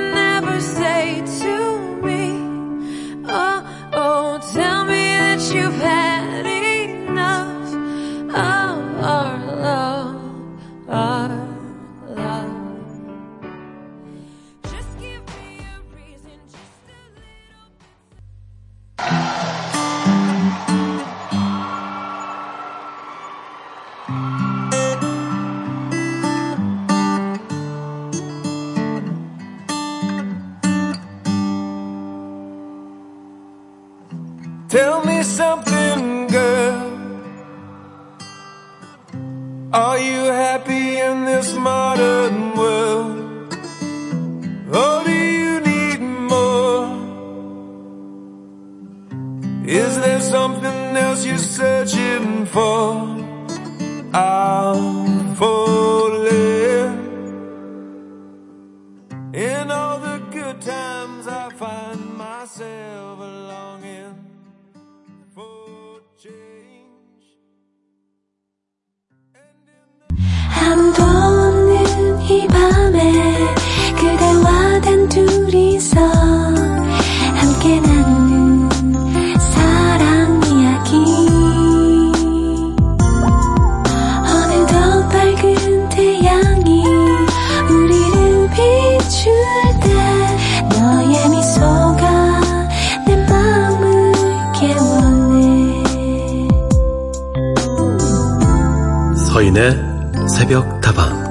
서인의 99.59 100.29
새벽 100.29 100.79
다방. 100.79 101.27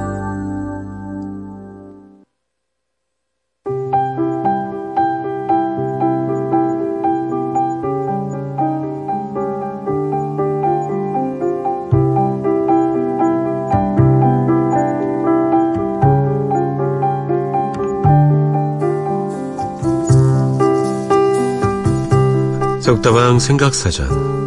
새벽다방 22.82 23.38
생각사전 23.38 24.37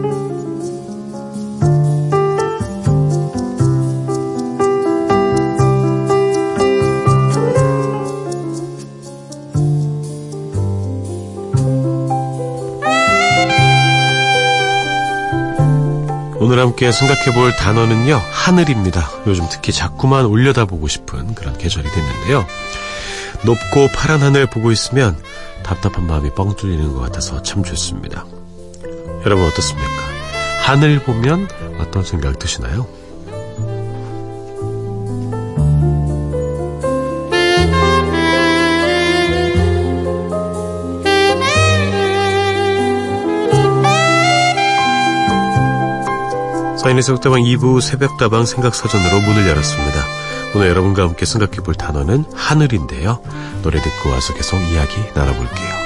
함께 16.62 16.92
생각해 16.92 17.34
볼 17.34 17.52
단어는요, 17.56 18.22
하늘입니다. 18.32 19.10
요즘 19.28 19.48
특히 19.50 19.74
자꾸만 19.74 20.26
올려다보고 20.26 20.88
싶은 20.88 21.34
그런 21.36 21.58
계절이 21.58 21.90
됐는데요. 21.90 22.46
높고 23.44 23.88
파란 23.94 24.22
하늘 24.22 24.46
보고 24.46 24.72
있으면 24.72 25.18
답답한 25.64 26.06
마음이 26.06 26.32
뻥 26.36 26.56
뚫리는 26.56 26.94
것 26.94 27.00
같아서 27.00 27.42
참 27.42 27.64
좋습니다. 27.64 28.26
여러분 29.26 29.46
어떻습니까? 29.46 29.90
하늘 30.62 31.00
보면 31.00 31.48
어떤 31.80 32.04
생각 32.04 32.38
드시나요? 32.40 32.88
서인의 46.82 47.04
속다방 47.04 47.44
2부 47.44 47.80
새벽다방 47.80 48.48
생각사전으로 48.48 49.22
문을 49.22 49.48
열었습니다. 49.48 50.04
오늘 50.56 50.70
여러분과 50.70 51.04
함께 51.04 51.28
생각해 51.28 51.58
볼 51.58 51.76
단어는 51.76 52.26
하늘인데요. 52.34 53.22
노래 53.62 53.80
듣고 53.80 54.10
와서 54.10 54.34
계속 54.34 54.58
이야기 54.58 54.96
나눠볼게요. 55.14 55.81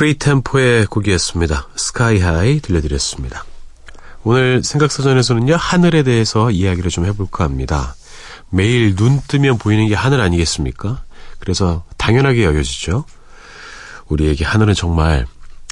프리 0.00 0.14
템포의 0.14 0.86
곡이었습니다. 0.86 1.68
Sky 1.76 2.20
High 2.20 2.60
들려드렸습니다. 2.60 3.44
오늘 4.24 4.64
생각사전에서는요, 4.64 5.56
하늘에 5.56 6.02
대해서 6.02 6.50
이야기를 6.50 6.90
좀 6.90 7.04
해볼까 7.04 7.44
합니다. 7.44 7.94
매일 8.48 8.96
눈 8.96 9.20
뜨면 9.28 9.58
보이는 9.58 9.86
게 9.88 9.94
하늘 9.94 10.22
아니겠습니까? 10.22 11.02
그래서 11.38 11.84
당연하게 11.98 12.44
여겨지죠. 12.44 13.04
우리에게 14.08 14.42
하늘은 14.42 14.72
정말 14.72 15.26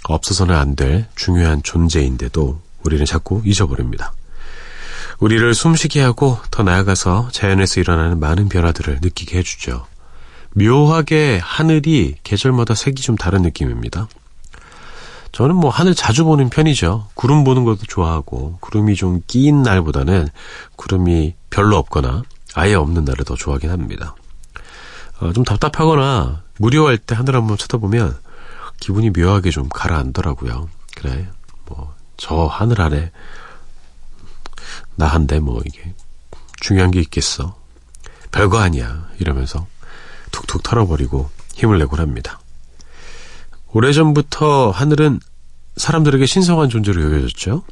없어서는 0.05 0.55
안 0.55 0.77
될 0.77 1.07
중요한 1.17 1.63
존재인데도 1.63 2.61
우리는 2.85 3.07
자꾸 3.07 3.41
잊어버립니다. 3.47 4.13
우리를 5.21 5.55
숨쉬게 5.55 6.03
하고 6.03 6.39
더 6.51 6.63
나아가서 6.63 7.31
자연에서 7.33 7.81
일어나는 7.81 8.21
많은 8.21 8.51
변화들을 8.51 8.99
느끼게 9.01 9.39
해주죠. 9.39 9.87
묘하게 10.55 11.41
하늘이 11.43 12.17
계절마다 12.25 12.75
색이 12.75 13.01
좀 13.01 13.17
다른 13.17 13.41
느낌입니다. 13.41 14.09
저는 15.33 15.55
뭐 15.57 15.71
하늘 15.71 15.95
자주 15.95 16.25
보는 16.25 16.49
편이죠. 16.51 17.09
구름 17.15 17.45
보는 17.45 17.65
것도 17.65 17.81
좋아하고 17.87 18.59
구름이 18.61 18.97
좀 18.97 19.21
끼인 19.27 19.63
날보다는 19.63 20.29
구름이 20.77 21.35
별로 21.51 21.77
없거나 21.77 22.23
아예 22.55 22.75
없는 22.75 23.05
날을 23.05 23.25
더 23.25 23.35
좋아하긴 23.37 23.71
합니다. 23.71 24.17
어, 25.21 25.33
좀 25.33 25.45
답답하거나 25.45 26.43
무료할 26.59 26.99
때 26.99 27.15
하늘 27.15 27.37
한번 27.37 27.57
쳐다보면 27.57 28.17
기분이 28.81 29.11
묘하게 29.11 29.51
좀 29.51 29.69
가라앉더라고요. 29.69 30.69
그래, 30.97 31.29
뭐 31.67 31.99
저 32.19 32.47
하늘 32.47 32.83
아래 32.83 33.11
나한테 34.97 35.39
뭐 35.41 35.63
이게 35.65 35.95
중요한 36.61 36.91
게 36.91 37.01
있겠어. 37.01 37.57
별거 38.31 38.59
아니야. 38.59 39.09
이러면서 39.19 39.67
툭툭 40.33 40.63
털어버리고 40.63 41.31
힘을 41.55 41.79
내곤 41.79 42.01
합니다. 42.01 42.41
오래전부터 43.79 44.73
하늘은 44.73 45.21
사람들에게 45.77 46.27
신성한 46.27 46.69
존재로 46.69 47.01
여겨졌죠. 47.01 47.63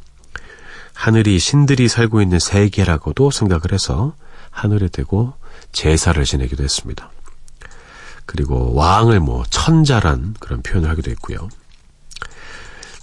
하늘이 0.93 1.41
신들이 1.41 1.89
살고 1.89 2.23
있는 2.23 2.39
세계라고도 2.39 3.33
생각을 3.33 3.73
해서 3.73 4.15
하늘에 4.53 4.87
대고 4.87 5.33
제사를 5.73 6.23
지내기도 6.23 6.63
했습니다. 6.63 7.11
그리고 8.25 8.73
왕을 8.75 9.19
뭐 9.19 9.43
천자란 9.51 10.37
그런 10.39 10.63
표현을 10.63 10.89
하기도 10.91 11.11
했고요. 11.11 11.49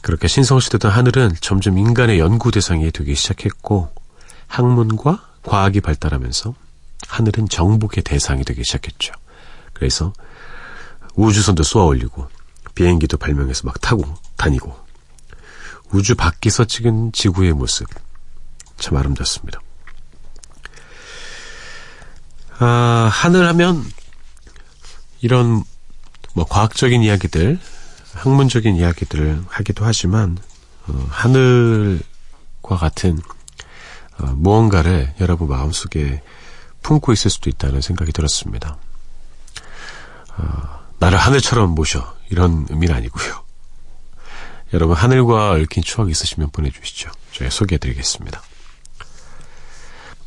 그렇게 0.02 0.30
신성시되던 0.30 0.90
하늘은 0.90 1.34
점점 1.42 1.78
인간의 1.78 2.20
연구 2.20 2.52
대상이 2.52 2.90
되기 2.90 3.16
시작했고 3.16 3.94
학문과 4.48 5.28
과학이 5.42 5.82
발달하면서 5.82 6.56
하늘은 7.10 7.50
정복의 7.50 8.04
대상이 8.06 8.46
되기 8.46 8.64
시작했죠. 8.64 9.12
그래서 9.74 10.14
우주선도 11.16 11.64
쏘아 11.64 11.84
올리고 11.84 12.30
비행기도 12.76 13.18
발명해서 13.18 13.64
막 13.66 13.80
타고 13.82 14.04
다니고 14.36 14.76
우주 15.92 16.16
밖에서 16.16 16.66
찍은 16.66 17.12
지구의 17.12 17.54
모습 17.54 17.88
참 18.78 18.98
아름답습니다. 18.98 19.60
아, 22.60 23.10
하늘 23.12 23.48
하면 23.48 23.84
이런 25.22 25.64
뭐 26.34 26.46
과학적인 26.46 27.02
이야기들, 27.04 27.60
학문적인 28.14 28.76
이야기들을 28.76 29.44
하기도 29.48 29.86
하지만 29.86 30.38
어, 30.88 31.08
하늘과 31.10 32.78
같은 32.80 33.20
어, 34.20 34.26
무언가를 34.36 35.14
여러분 35.20 35.48
마음속에 35.48 36.22
품고 36.82 37.14
있을 37.14 37.32
수도 37.32 37.50
있다는 37.50 37.82
생각이 37.82 38.12
들었습니다. 38.12 38.78
어, 40.38 40.80
나를 41.00 41.18
하늘처럼 41.18 41.72
모셔 41.72 42.13
이런 42.34 42.66
의미는 42.70 42.96
아니고요. 42.96 43.44
여러분 44.74 44.98
하늘과 44.98 45.52
얽힌 45.52 45.84
추억 45.84 46.10
있으시면 46.10 46.50
보내주시죠. 46.50 47.12
저희 47.32 47.52
소개해드리겠습니다. 47.52 48.42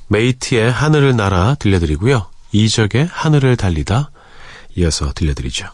메이티의 0.07 0.71
하늘을 0.71 1.17
날아 1.17 1.57
들려드리고요. 1.57 2.31
이적의 2.53 3.09
하늘을 3.11 3.57
달리다 3.57 4.13
이어서 4.77 5.13
들려드리죠. 5.13 5.67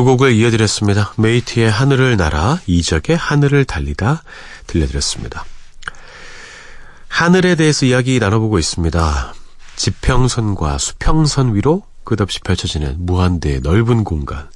두 0.00 0.04
곡을 0.04 0.32
이어드렸습니다. 0.32 1.12
메이티의 1.18 1.70
하늘을 1.70 2.16
날아 2.16 2.60
이적의 2.66 3.18
하늘을 3.18 3.66
달리다 3.66 4.22
들려드렸습니다. 4.66 5.44
하늘에 7.06 7.54
대해서 7.54 7.84
이야기 7.84 8.18
나눠보고 8.18 8.58
있습니다. 8.58 9.34
지평선과 9.76 10.78
수평선 10.78 11.54
위로 11.54 11.82
끝없이 12.04 12.40
펼쳐지는 12.40 12.96
무한대의 13.04 13.60
넓은 13.60 14.04
공간. 14.04 14.48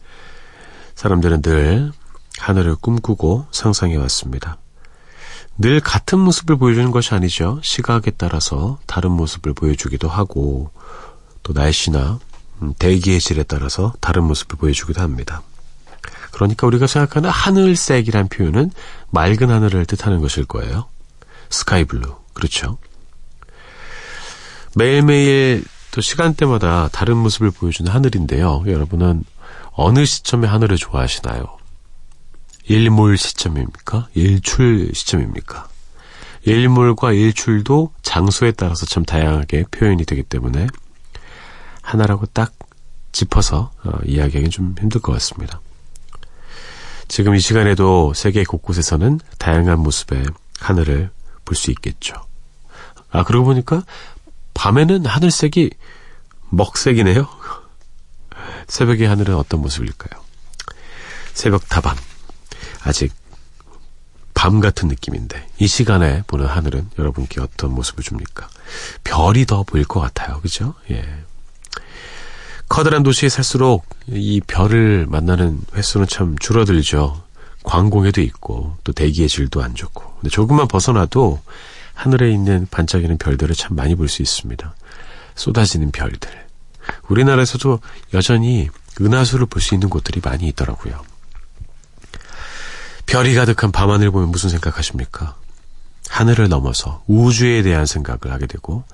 사람들은 0.95 1.43
늘 1.43 1.93
하늘을 2.39 2.77
꿈꾸고 2.77 3.49
상상해 3.51 3.97
왔습니다. 3.97 4.57
늘 5.59 5.81
같은 5.81 6.21
모습을 6.21 6.57
보여주는 6.57 6.91
것이 6.91 7.13
아니죠. 7.13 7.61
시각에 7.63 8.13
따라서 8.17 8.79
다른 8.87 9.11
모습을 9.11 9.53
보여주기도 9.53 10.09
하고 10.09 10.71
또 11.43 11.53
날씨나 11.53 12.13
음, 12.13 12.34
대기의 12.79 13.21
질에 13.21 13.43
따라서 13.43 13.93
다른 14.01 14.25
모습을 14.25 14.57
보여주기도 14.59 15.01
합니다. 15.01 15.43
그러니까 16.31 16.67
우리가 16.67 16.87
생각하는 16.87 17.31
하늘색이란 17.31 18.29
표현은 18.29 18.71
맑은 19.11 19.51
하늘을 19.51 19.87
뜻하는 19.87 20.21
것일 20.21 20.47
거예요. 20.47 20.87
스카이블루. 21.51 22.17
그렇죠. 22.33 22.79
매일매일 24.75 25.65
또 25.93 26.01
시간대마다 26.01 26.89
다른 26.89 27.17
모습을 27.17 27.53
보여주는 27.53 27.91
하늘인데요. 27.91 28.65
여러분은 28.67 29.25
어느 29.73 30.05
시점에 30.05 30.49
하늘을 30.49 30.77
좋아하시나요? 30.77 31.59
일몰 32.67 33.17
시점입니까? 33.17 34.09
일출 34.15 34.91
시점입니까? 34.93 35.69
일몰과 36.43 37.13
일출도 37.13 37.93
장소에 38.03 38.53
따라서 38.53 38.87
참 38.87 39.05
다양하게 39.05 39.65
표현이 39.71 40.05
되기 40.05 40.23
때문에 40.23 40.67
하나라고 41.85 42.27
딱 42.27 42.53
짚어서 43.13 43.71
어, 43.85 43.91
이야기하기는 44.05 44.51
좀 44.51 44.75
힘들 44.81 45.01
것 45.01 45.13
같습니다. 45.13 45.61
지금 47.07 47.35
이 47.35 47.41
시간에도 47.41 48.13
세계 48.15 48.43
곳곳에서는 48.45 49.21
다양한 49.39 49.79
모습의 49.81 50.25
하늘을 50.59 51.11
볼 51.45 51.55
수 51.57 51.71
있겠죠. 51.71 52.15
아, 53.11 53.23
그러고 53.23 53.45
보니까 53.45 53.85
밤에는 54.55 55.05
하늘색이 55.07 55.71
먹색이네요. 56.51 57.29
새벽의 58.67 59.07
하늘은 59.07 59.37
어떤 59.37 59.61
모습일까요? 59.61 60.21
새벽 61.35 61.69
다방. 61.69 61.95
아직 62.83 63.13
밤 64.33 64.61
같은 64.61 64.89
느낌인데 64.89 65.49
이 65.59 65.67
시간에 65.67 66.23
보는 66.27 66.47
하늘은 66.47 66.91
여러분께 66.99 67.41
어떤 67.41 67.73
모습을 67.75 68.03
줍니까? 68.03 68.49
별이 69.05 69.45
더 69.47 69.63
보일 69.63 69.85
것 69.85 70.01
같아요. 70.01 70.41
그죠? 70.41 70.75
예. 70.91 71.24
커다란 72.69 73.03
도시에 73.03 73.29
살수록 73.29 73.87
이 74.09 74.41
별을 74.47 75.07
만나는 75.09 75.61
횟수는 75.75 76.07
참 76.07 76.37
줄어들죠. 76.39 77.23
광공해도 77.63 78.21
있고 78.21 78.77
또 78.85 78.93
대기의 78.93 79.29
질도 79.29 79.63
안 79.63 79.75
좋고. 79.75 80.17
근데 80.17 80.29
조금만 80.31 80.69
벗어나도 80.69 81.41
하늘에 81.95 82.31
있는 82.33 82.67
반짝이는 82.71 83.19
별들을 83.19 83.55
참 83.55 83.77
많이 83.77 83.95
볼 83.95 84.09
수 84.09 84.23
있습니다. 84.23 84.75
쏟아지는 85.35 85.91
별들. 85.91 86.31
우리나라에서도 87.09 87.81
여전히 88.13 88.69
은하수를 89.01 89.47
볼 89.47 89.61
수 89.63 89.75
있는 89.75 89.89
곳들이 89.89 90.21
많이 90.23 90.47
있더라고요. 90.49 91.01
별이 93.07 93.35
가득한 93.35 93.71
밤하늘 93.73 94.11
보면 94.11 94.31
무슨 94.31 94.51
생각하십니까? 94.51 95.37
하늘을 96.09 96.49
넘어서 96.49 97.03
우주에 97.07 97.63
대한 97.63 97.87
생각을 97.87 98.33
하게 98.33 98.47
되고 98.47 98.85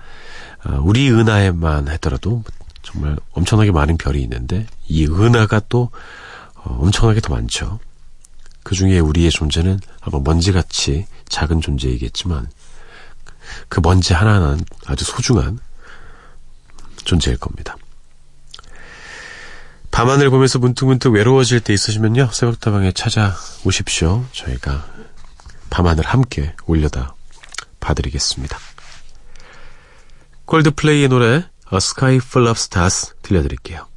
어, 0.65 0.79
우리 0.83 1.11
은하에만 1.11 1.89
하더라도 1.89 2.45
정말 2.83 3.17
엄청나게 3.33 3.73
많은 3.73 3.99
별이 3.99 4.23
있는데 4.23 4.67
이 4.87 5.07
은하가 5.07 5.61
또 5.69 5.91
어, 6.55 6.79
엄청나게 6.81 7.21
더 7.21 7.35
많죠. 7.35 7.79
그 8.63 8.75
중에 8.75 8.99
우리의 8.99 9.31
존재는 9.31 9.81
아마 10.01 10.21
먼지같이 10.23 11.07
작은 11.29 11.61
존재이겠지만 11.61 12.49
그 13.69 13.81
먼지 13.81 14.13
하나는 14.13 14.65
아주 14.87 15.05
소중한 15.05 15.59
존재일 17.05 17.39
겁니다. 17.39 17.77
밤하늘 19.91 20.31
보면서 20.31 20.59
문득문득 20.59 21.13
외로워질 21.13 21.61
때 21.61 21.73
있으시면요. 21.73 22.31
새벽다방에 22.33 22.93
찾아오십시오. 22.93 24.25
저희가 24.33 24.87
밤하늘 25.69 26.05
함께 26.07 26.55
올려다 26.67 27.15
봐드리겠습니다. 27.81 28.59
콜드플레이의 30.45 31.09
노래 31.09 31.45
A 31.72 31.82
Sky 31.82 32.20
Full 32.20 32.48
of 32.48 32.60
Stars 32.60 33.14
들려드릴게요. 33.22 33.88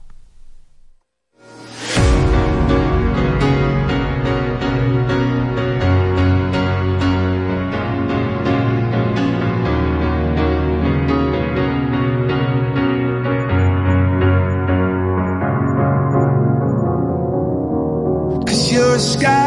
Cause 18.46 18.72
you're 18.72 18.94
a 18.94 18.98
sky, 18.98 19.41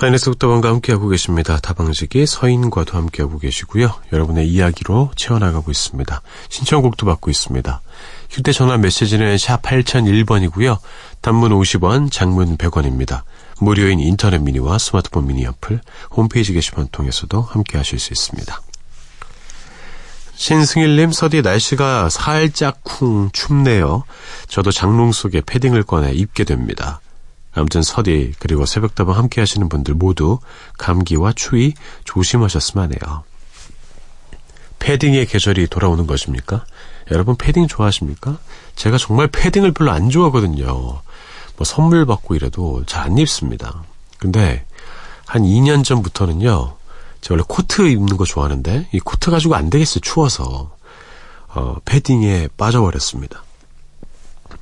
사인에서 0.00 0.30
북다방과 0.30 0.70
함께하고 0.70 1.10
계십니다. 1.10 1.58
다방지기 1.58 2.24
서인과도 2.24 2.96
함께하고 2.96 3.38
계시고요. 3.38 3.92
여러분의 4.14 4.48
이야기로 4.48 5.10
채워나가고 5.14 5.70
있습니다. 5.70 6.22
신청곡도 6.48 7.04
받고 7.04 7.30
있습니다. 7.30 7.82
휴대전화 8.30 8.78
메시지는 8.78 9.36
샵 9.36 9.60
8001번이고요. 9.60 10.78
단문 11.20 11.52
50원, 11.52 12.10
장문 12.10 12.56
100원입니다. 12.56 13.24
무료인 13.60 14.00
인터넷 14.00 14.38
미니와 14.38 14.78
스마트폰 14.78 15.26
미니 15.26 15.44
어플, 15.44 15.82
홈페이지 16.12 16.54
게시판 16.54 16.88
통해서도 16.90 17.42
함께하실 17.42 17.98
수 17.98 18.14
있습니다. 18.14 18.58
신승일님, 20.34 21.12
서디 21.12 21.42
날씨가 21.42 22.08
살짝 22.08 22.82
쿵 22.84 23.28
춥네요. 23.34 24.04
저도 24.48 24.70
장롱 24.70 25.12
속에 25.12 25.42
패딩을 25.44 25.82
꺼내 25.82 26.12
입게 26.12 26.44
됩니다. 26.44 27.02
아무튼 27.52 27.82
서디 27.82 28.34
그리고 28.38 28.64
새벽다방 28.66 29.16
함께 29.16 29.40
하시는 29.40 29.68
분들 29.68 29.94
모두 29.94 30.38
감기와 30.78 31.32
추위 31.34 31.74
조심하셨으면 32.04 32.84
하네요. 32.92 33.24
패딩의 34.78 35.26
계절이 35.26 35.66
돌아오는 35.68 36.06
것입니까? 36.06 36.64
여러분 37.10 37.36
패딩 37.36 37.66
좋아하십니까? 37.66 38.38
제가 38.76 38.98
정말 38.98 39.26
패딩을 39.28 39.72
별로 39.72 39.90
안 39.90 40.10
좋아하거든요. 40.10 40.66
뭐 40.66 41.64
선물 41.64 42.06
받고 42.06 42.34
이래도 42.34 42.84
잘 42.86 43.04
안 43.04 43.18
입습니다. 43.18 43.82
근데 44.18 44.64
한 45.26 45.42
2년 45.42 45.84
전부터는요. 45.84 46.76
제가 47.20 47.34
원래 47.34 47.44
코트 47.46 47.88
입는 47.88 48.16
거 48.16 48.24
좋아하는데 48.24 48.88
이 48.92 49.00
코트 49.00 49.30
가지고 49.30 49.54
안 49.54 49.70
되겠어요. 49.70 50.00
추워서. 50.00 50.74
어, 51.48 51.76
패딩에 51.84 52.48
빠져버렸습니다. 52.56 53.42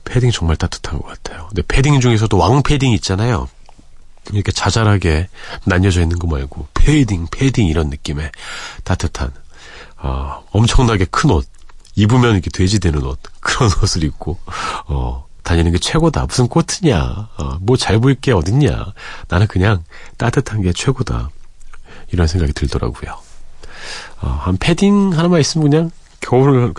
패딩 0.08 0.30
정말 0.30 0.56
따뜻한 0.56 0.98
것 0.98 1.06
같아요. 1.06 1.46
근데 1.48 1.62
패딩 1.68 2.00
중에서도 2.00 2.36
왕 2.36 2.62
패딩 2.62 2.92
있잖아요. 2.92 3.48
이렇게 4.32 4.52
자잘하게 4.52 5.28
나뉘어져 5.64 6.02
있는 6.02 6.18
거 6.18 6.26
말고 6.26 6.66
패딩, 6.74 7.28
패딩 7.30 7.66
이런 7.66 7.88
느낌의 7.88 8.30
따뜻한 8.84 9.32
어, 9.98 10.44
엄청나게 10.50 11.06
큰 11.06 11.30
옷, 11.30 11.46
입으면 11.94 12.34
이렇게 12.34 12.50
돼지 12.50 12.78
되는 12.78 13.02
옷 13.04 13.18
그런 13.40 13.70
옷을 13.82 14.04
입고 14.04 14.38
어, 14.86 15.26
다니는 15.42 15.72
게 15.72 15.78
최고다. 15.78 16.26
무슨 16.26 16.48
코트냐? 16.48 17.28
어, 17.36 17.58
뭐잘 17.60 18.00
보일 18.00 18.16
게 18.20 18.32
어딨냐? 18.32 18.92
나는 19.28 19.46
그냥 19.46 19.84
따뜻한 20.16 20.62
게 20.62 20.72
최고다. 20.72 21.30
이런 22.12 22.26
생각이 22.26 22.52
들더라고요. 22.52 23.18
어, 24.20 24.40
한 24.42 24.56
패딩 24.56 25.12
하나만 25.12 25.40
있으면 25.40 25.70
그냥 25.70 25.90
겨울을 26.20 26.74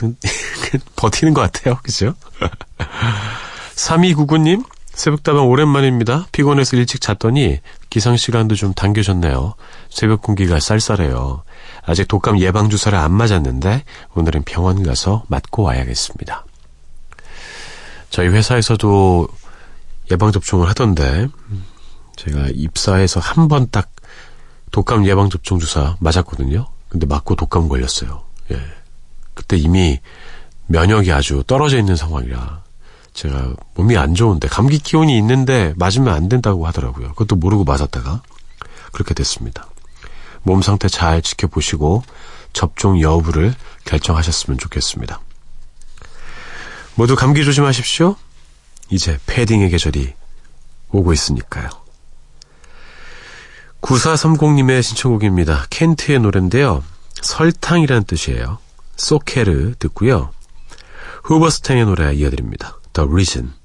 버티는 0.95 1.33
것 1.33 1.41
같아요. 1.41 1.77
그죠? 1.83 2.13
3299님, 3.75 4.63
새벽다방 4.93 5.47
오랜만입니다. 5.47 6.27
피곤해서 6.31 6.75
일찍 6.77 6.99
잤더니 7.01 7.59
기상 7.89 8.17
시간도 8.17 8.55
좀 8.55 8.73
당겨졌네요. 8.73 9.55
새벽 9.89 10.21
공기가 10.21 10.59
쌀쌀해요. 10.59 11.43
아직 11.85 12.07
독감 12.07 12.39
예방 12.39 12.69
주사를 12.69 12.97
안 12.97 13.13
맞았는데 13.13 13.83
오늘은 14.15 14.43
병원 14.43 14.83
가서 14.83 15.23
맞고 15.27 15.63
와야겠습니다. 15.63 16.45
저희 18.09 18.27
회사에서도 18.27 19.27
예방 20.11 20.31
접종을 20.31 20.67
하던데 20.67 21.27
제가 22.17 22.47
입사해서 22.53 23.19
한 23.19 23.47
번 23.47 23.69
딱 23.71 23.89
독감 24.71 25.05
예방 25.07 25.29
접종 25.29 25.59
주사 25.59 25.95
맞았거든요. 25.99 26.67
근데 26.89 27.05
맞고 27.07 27.35
독감 27.35 27.69
걸렸어요. 27.69 28.23
예. 28.51 28.59
그때 29.39 29.55
이미 29.55 30.01
면역이 30.67 31.13
아주 31.13 31.45
떨어져 31.47 31.77
있는 31.77 31.95
상황이라 31.95 32.61
제가 33.13 33.53
몸이 33.75 33.97
안 33.97 34.13
좋은데 34.13 34.49
감기 34.49 34.79
기운이 34.79 35.17
있는데 35.17 35.73
맞으면 35.77 36.13
안 36.13 36.27
된다고 36.27 36.67
하더라고요. 36.67 37.13
그것도 37.13 37.37
모르고 37.37 37.63
맞았다가 37.63 38.21
그렇게 38.91 39.13
됐습니다. 39.13 39.65
몸 40.43 40.61
상태 40.61 40.89
잘 40.89 41.21
지켜보시고 41.21 42.03
접종 42.51 42.99
여부를 42.99 43.55
결정하셨으면 43.85 44.57
좋겠습니다. 44.57 45.21
모두 46.95 47.15
감기 47.15 47.45
조심하십시오. 47.45 48.17
이제 48.89 49.17
패딩의 49.25 49.69
계절이 49.69 50.13
오고 50.91 51.13
있으니까요. 51.13 51.69
9430님의 53.81 54.83
신청곡입니다. 54.83 55.67
켄트의 55.69 56.19
노래인데요. 56.19 56.83
설탕이라는 57.21 58.03
뜻이에요. 58.03 58.59
소케르 58.99 59.75
듣고요. 59.79 60.31
후버스탱의 61.23 61.85
노래 61.85 62.13
이어드립니다. 62.13 62.79
The 62.93 63.09
Reason. 63.09 63.58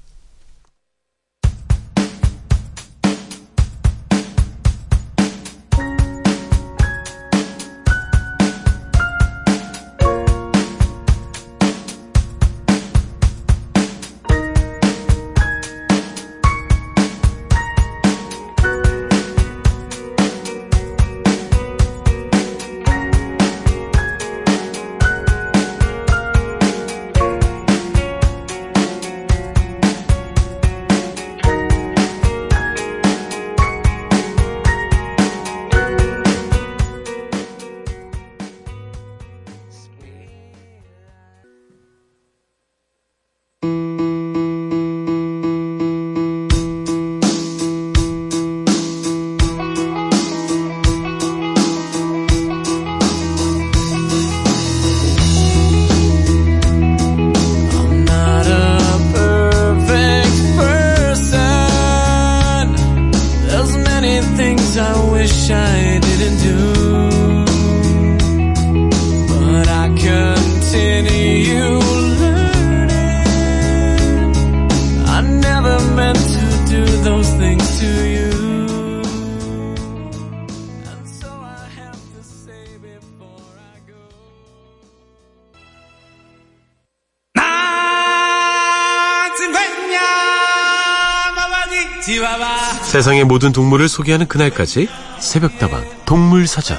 세상의 92.83 93.23
모든 93.23 93.51
동물을 93.51 93.89
소개하는 93.89 94.27
그날까지 94.27 94.87
새벽다방 95.19 95.83
동물사전. 96.05 96.77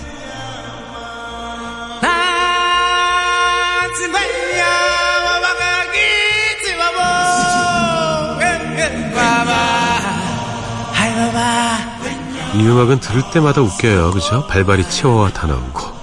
이 12.54 12.58
음악은 12.68 13.00
들을 13.00 13.22
때마다 13.34 13.60
웃겨요. 13.60 14.12
그죠? 14.12 14.46
발발이 14.46 14.88
치어와 14.88 15.30
다 15.30 15.46
나온 15.46 15.72
거. 15.74 15.94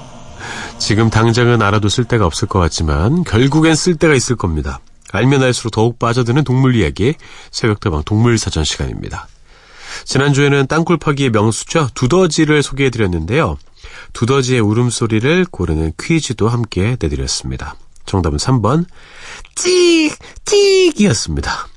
지금 0.77 1.09
당장은 1.09 1.61
알아도 1.61 1.89
쓸 1.89 2.03
데가 2.03 2.25
없을 2.25 2.47
것 2.47 2.59
같지만 2.59 3.23
결국엔 3.23 3.73
쓸 3.73 3.95
데가 3.95 4.13
있을 4.13 4.35
겁니다. 4.35 4.79
알면 5.13 5.43
알수록 5.43 5.71
더욱 5.71 5.99
빠져드는 5.99 6.43
동물 6.43 6.75
이야기 6.75 7.13
새벽다방 7.51 8.03
동물사전 8.03 8.63
시간입니다. 8.63 9.27
지난주에는 10.05 10.67
땅굴 10.67 10.97
파기의 10.97 11.29
명수죠. 11.29 11.89
두더지를 11.93 12.63
소개해드렸는데요. 12.63 13.57
두더지의 14.13 14.59
울음소리를 14.59 15.45
고르는 15.51 15.93
퀴즈도 15.99 16.49
함께 16.49 16.97
내드렸습니다. 16.99 17.75
정답은 18.05 18.37
3번 18.37 18.85
찍! 19.55 20.17
찍이었습니다. 20.45 21.67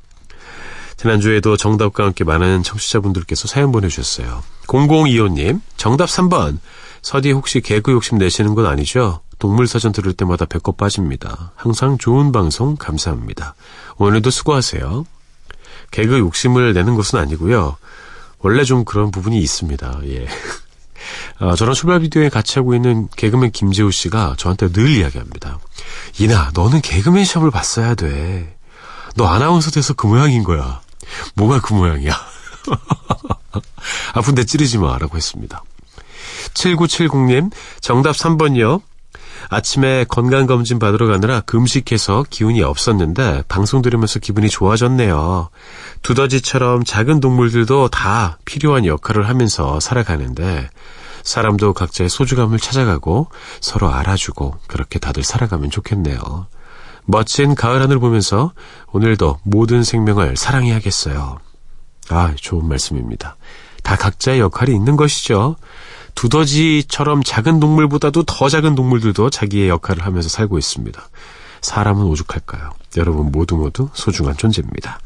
지난주에도 0.97 1.59
정답과 1.59 2.05
함께 2.05 2.25
많은 2.25 2.63
청취자분들께서 2.63 3.49
사연 3.49 3.71
보내주셨어요. 3.71 4.43
0025님, 4.67 5.61
정답 5.77 6.07
3번. 6.07 6.59
서디 7.03 7.33
혹시 7.33 7.61
개그 7.61 7.93
욕심 7.93 8.17
내시는 8.17 8.55
건 8.55 8.67
아니죠? 8.67 9.21
동물사전 9.39 9.93
들을 9.93 10.13
때마다 10.13 10.45
배꼽 10.45 10.77
빠집니다. 10.77 11.53
항상 11.57 11.99
좋은 11.99 12.33
방송 12.33 12.77
감사합니다. 12.77 13.55
오늘도 13.97 14.31
수고하세요. 14.31 15.05
개그 15.91 16.19
욕심을 16.19 16.73
내는 16.73 16.95
것은 16.95 17.19
아니고요. 17.19 17.77
원래 18.39 18.65
좀 18.65 18.85
그런 18.85 19.11
부분이 19.11 19.39
있습니다. 19.39 20.01
예. 20.05 20.27
어, 21.39 21.55
저랑 21.55 21.75
출발 21.75 22.01
비디오에 22.01 22.29
같이 22.29 22.59
하고 22.59 22.75
있는 22.75 23.09
개그맨 23.17 23.53
김재우 23.53 23.91
씨가 23.91 24.35
저한테 24.39 24.73
늘 24.73 24.89
이야기합니다. 24.89 25.59
이나, 26.19 26.51
너는 26.55 26.81
개그맨 26.81 27.25
시험을 27.25 27.51
봤어야 27.51 27.95
돼. 27.95 28.57
너 29.15 29.27
아나운서 29.27 29.71
돼서 29.71 29.95
그 29.95 30.07
모양인 30.07 30.45
거야. 30.45 30.81
뭐가 31.35 31.61
그 31.61 31.75
모양이야? 31.75 32.13
아픈데 34.15 34.45
찌르지 34.45 34.79
마. 34.79 34.99
라고 34.99 35.17
했습니다. 35.17 35.63
7970님, 36.55 37.53
정답 37.81 38.17
3번이요. 38.17 38.83
아침에 39.49 40.05
건강검진 40.09 40.79
받으러 40.79 41.07
가느라 41.07 41.41
금식해서 41.41 42.25
기운이 42.31 42.63
없었는데 42.63 43.45
방송 43.49 43.83
들으면서 43.83 44.19
기분이 44.19 44.49
좋아졌네요. 44.49 45.51
두더지처럼 46.03 46.85
작은 46.85 47.21
동물들도 47.21 47.89
다 47.89 48.39
필요한 48.45 48.87
역할을 48.87 49.29
하면서 49.29 49.81
살아가는데 49.81 50.69
사람도 51.23 51.73
각자의 51.75 52.09
소중함을 52.09 52.59
찾아가고 52.59 53.29
서로 53.61 53.93
알아주고 53.93 54.59
그렇게 54.69 54.99
다들 54.99 55.23
살아가면 55.25 55.71
좋겠네요. 55.71 56.47
멋진 57.05 57.55
가을 57.55 57.83
하늘 57.83 57.99
보면서 57.99 58.53
오늘도 58.93 59.41
모든 59.43 59.85
생명을 59.85 60.37
사랑해야겠어요. 60.37 61.39
아, 62.11 62.35
좋은 62.37 62.69
말씀입니다. 62.69 63.37
다 63.83 63.97
각자의 63.97 64.41
역할이 64.41 64.75
있는 64.75 64.97
것이죠. 64.97 65.57
두더지처럼 66.17 67.23
작은 67.23 67.61
동물보다도 67.61 68.25
더 68.25 68.49
작은 68.49 68.75
동물들도 68.75 69.31
자기의 69.31 69.69
역할을 69.69 70.05
하면서 70.05 70.29
살고 70.29 70.59
있습니다. 70.59 71.09
사람은 71.61 72.05
오죽할까요? 72.05 72.71
여러분 72.97 73.31
모두 73.31 73.57
모두 73.57 73.91
소중한 73.95 74.37
존재입니다. 74.37 74.99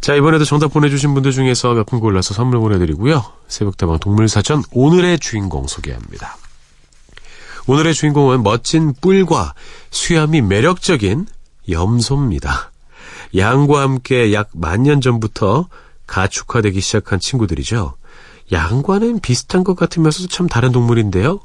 자, 0.00 0.14
이번에도 0.14 0.44
정답 0.44 0.72
보내주신 0.72 1.14
분들 1.14 1.32
중에서 1.32 1.74
몇 1.74 1.86
분 1.86 2.00
골라서 2.00 2.34
선물 2.34 2.58
보내드리고요. 2.60 3.24
새벽다방 3.48 3.98
동물사전 4.00 4.64
오늘의 4.72 5.18
주인공 5.20 5.66
소개합니다. 5.66 6.36
오늘의 7.66 7.94
주인공은 7.94 8.42
멋진 8.42 8.94
뿔과 9.00 9.54
수염이 9.90 10.40
매력적인 10.42 11.26
염소입니다. 11.68 12.70
양과 13.36 13.82
함께 13.82 14.32
약 14.32 14.50
만 14.52 14.82
년 14.84 15.00
전부터 15.00 15.68
가축화되기 16.06 16.80
시작한 16.80 17.18
친구들이죠. 17.18 17.94
양과는 18.52 19.20
비슷한 19.20 19.64
것 19.64 19.74
같으면서도 19.76 20.28
참 20.28 20.46
다른 20.46 20.72
동물인데요. 20.72 21.40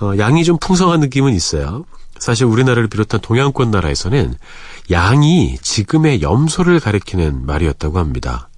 어, 0.00 0.12
양이 0.18 0.44
좀 0.44 0.58
풍성한 0.58 1.00
느낌은 1.00 1.32
있어요. 1.34 1.84
사실 2.18 2.46
우리나라를 2.46 2.88
비롯한 2.88 3.20
동양권 3.20 3.70
나라에서는 3.70 4.34
양이 4.90 5.56
지금의 5.60 6.22
염소를 6.22 6.80
가리키는 6.80 7.46
말이었다고 7.46 7.98
합니다. 7.98 8.48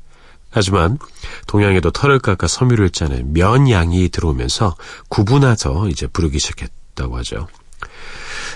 하지만 0.50 0.98
동양에도 1.46 1.90
털을 1.90 2.18
깎아 2.18 2.48
섬유를 2.48 2.90
짜는 2.90 3.32
면양이 3.32 4.08
들어오면서 4.08 4.74
구분해서 5.08 5.88
이제 5.88 6.06
부르기 6.06 6.38
시작했다고 6.38 7.16
하죠. 7.18 7.46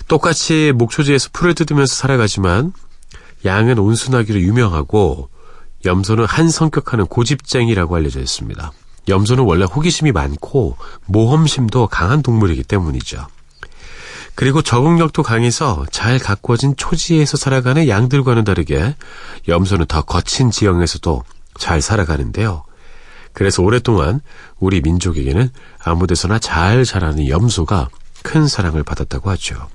똑같이 0.09 0.73
목초지에서 0.75 1.31
풀을 1.33 1.55
뜯으면서 1.55 1.95
살아가지만 1.95 2.73
양은 3.45 3.79
온순하기로 3.79 4.41
유명하고 4.41 5.29
염소는 5.85 6.25
한 6.25 6.49
성격하는 6.49 7.07
고집쟁이라고 7.07 7.95
알려져 7.95 8.21
있습니다. 8.21 8.73
염소는 9.09 9.45
원래 9.45 9.65
호기심이 9.65 10.13
많고 10.13 10.77
모험심도 11.07 11.89
강한 11.89 12.23
동물이기 12.23 12.63
때문이죠. 12.65 13.27
그리고 14.35 14.63
적응력도 14.63 15.23
강해서 15.23 15.85
잘 15.91 16.19
가꾸어진 16.19 16.75
초지에서 16.77 17.37
살아가는 17.37 17.87
양들과는 17.89 18.45
다르게 18.45 18.97
염소는 19.47 19.87
더 19.87 20.03
거친 20.03 20.51
지형에서도 20.51 21.23
잘 21.59 21.81
살아가는데요. 21.81 22.65
그래서 23.33 23.63
오랫동안 23.63 24.21
우리 24.59 24.81
민족에게는 24.81 25.51
아무데서나 25.83 26.39
잘 26.39 26.85
자라는 26.85 27.29
염소가 27.29 27.91
큰 28.23 28.49
사랑을 28.49 28.83
받았다고 28.83 29.31
하죠. 29.31 29.69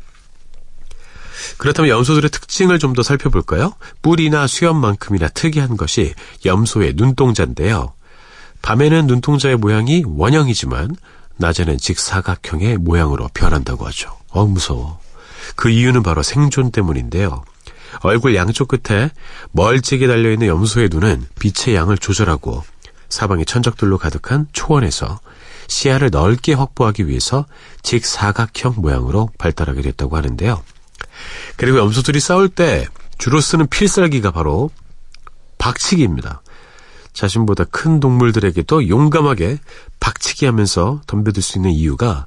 그렇다면 1.57 1.89
염소들의 1.89 2.29
특징을 2.31 2.79
좀 2.79 2.93
더 2.93 3.03
살펴볼까요? 3.03 3.73
뿔이나 4.01 4.47
수염만큼이나 4.47 5.29
특이한 5.29 5.77
것이 5.77 6.13
염소의 6.45 6.93
눈동자인데요. 6.95 7.93
밤에는 8.61 9.07
눈동자의 9.07 9.55
모양이 9.57 10.03
원형이지만 10.05 10.95
낮에는 11.37 11.77
직사각형의 11.77 12.77
모양으로 12.77 13.29
변한다고 13.33 13.85
하죠. 13.87 14.17
어, 14.29 14.45
무서워. 14.45 14.99
그 15.55 15.69
이유는 15.69 16.03
바로 16.03 16.21
생존 16.21 16.71
때문인데요. 16.71 17.43
얼굴 18.01 18.35
양쪽 18.35 18.67
끝에 18.67 19.09
멀찍이 19.51 20.05
달려있는 20.07 20.47
염소의 20.47 20.89
눈은 20.91 21.25
빛의 21.39 21.75
양을 21.75 21.97
조절하고 21.97 22.63
사방이 23.09 23.45
천적들로 23.45 23.97
가득한 23.97 24.47
초원에서 24.53 25.19
시야를 25.67 26.09
넓게 26.11 26.53
확보하기 26.53 27.07
위해서 27.07 27.45
직사각형 27.81 28.75
모양으로 28.77 29.29
발달하게 29.37 29.81
됐다고 29.81 30.17
하는데요. 30.17 30.63
그리고 31.57 31.79
염소들이 31.79 32.19
싸울 32.19 32.49
때 32.49 32.87
주로 33.17 33.41
쓰는 33.41 33.67
필살기가 33.67 34.31
바로 34.31 34.69
박치기입니다. 35.57 36.41
자신보다 37.19 37.65
큰 37.65 37.99
동물들에게도 37.99 38.87
용감하게 38.87 39.59
박치기 39.99 40.45
하면서 40.45 41.01
덤벼들 41.05 41.41
수 41.41 41.57
있는 41.57 41.71
이유가 41.71 42.25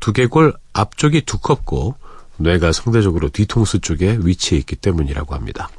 두개골 0.00 0.54
앞쪽이 0.72 1.20
두껍고 1.20 1.94
뇌가 2.38 2.72
상대적으로 2.72 3.28
뒤통수 3.28 3.78
쪽에 3.78 4.18
위치해 4.20 4.58
있기 4.58 4.74
때문이라고 4.74 5.36
합니다. 5.36 5.70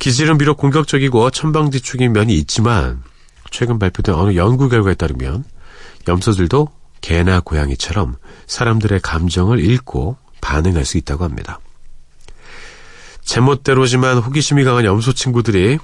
기질은 0.00 0.38
비록 0.38 0.56
공격적이고 0.56 1.30
천방지축인 1.30 2.12
면이 2.12 2.34
있지만 2.34 3.04
최근 3.52 3.78
발표된 3.78 4.12
어느 4.16 4.34
연구 4.34 4.68
결과에 4.68 4.94
따르면 4.94 5.44
염소들도 6.08 6.68
개나 7.00 7.38
고양이처럼 7.38 8.16
사람들의 8.48 8.98
감정을 9.00 9.60
읽고 9.60 10.16
반응할 10.40 10.84
수 10.84 10.98
있다고 10.98 11.22
합니다. 11.22 11.60
제멋대로지만 13.22 14.18
호기심이 14.18 14.64
강한 14.64 14.84
염소 14.84 15.12
친구들이 15.12 15.78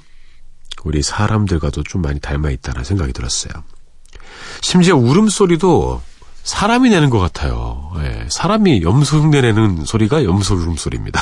우리 0.85 1.03
사람들과도 1.03 1.83
좀 1.85 2.03
많이 2.03 2.20
닮아 2.20 2.51
있다는 2.51 2.85
생각이 2.85 3.12
들었어요. 3.12 3.53
심지어 4.61 4.97
울음소리도 4.97 6.03
사람이 6.43 6.91
내는 6.91 7.11
것 7.11 7.18
같아요. 7.18 7.93
예, 8.03 8.26
사람이 8.28 8.83
염소 8.83 9.18
흉내 9.18 9.41
내는 9.41 9.85
소리가 9.85 10.24
염소 10.24 10.55
울음소리입니다. 10.55 11.20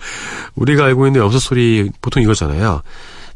우리가 0.56 0.84
알고 0.84 1.06
있는 1.06 1.20
염소 1.22 1.38
소리 1.38 1.90
보통 2.00 2.22
이거잖아요. 2.22 2.82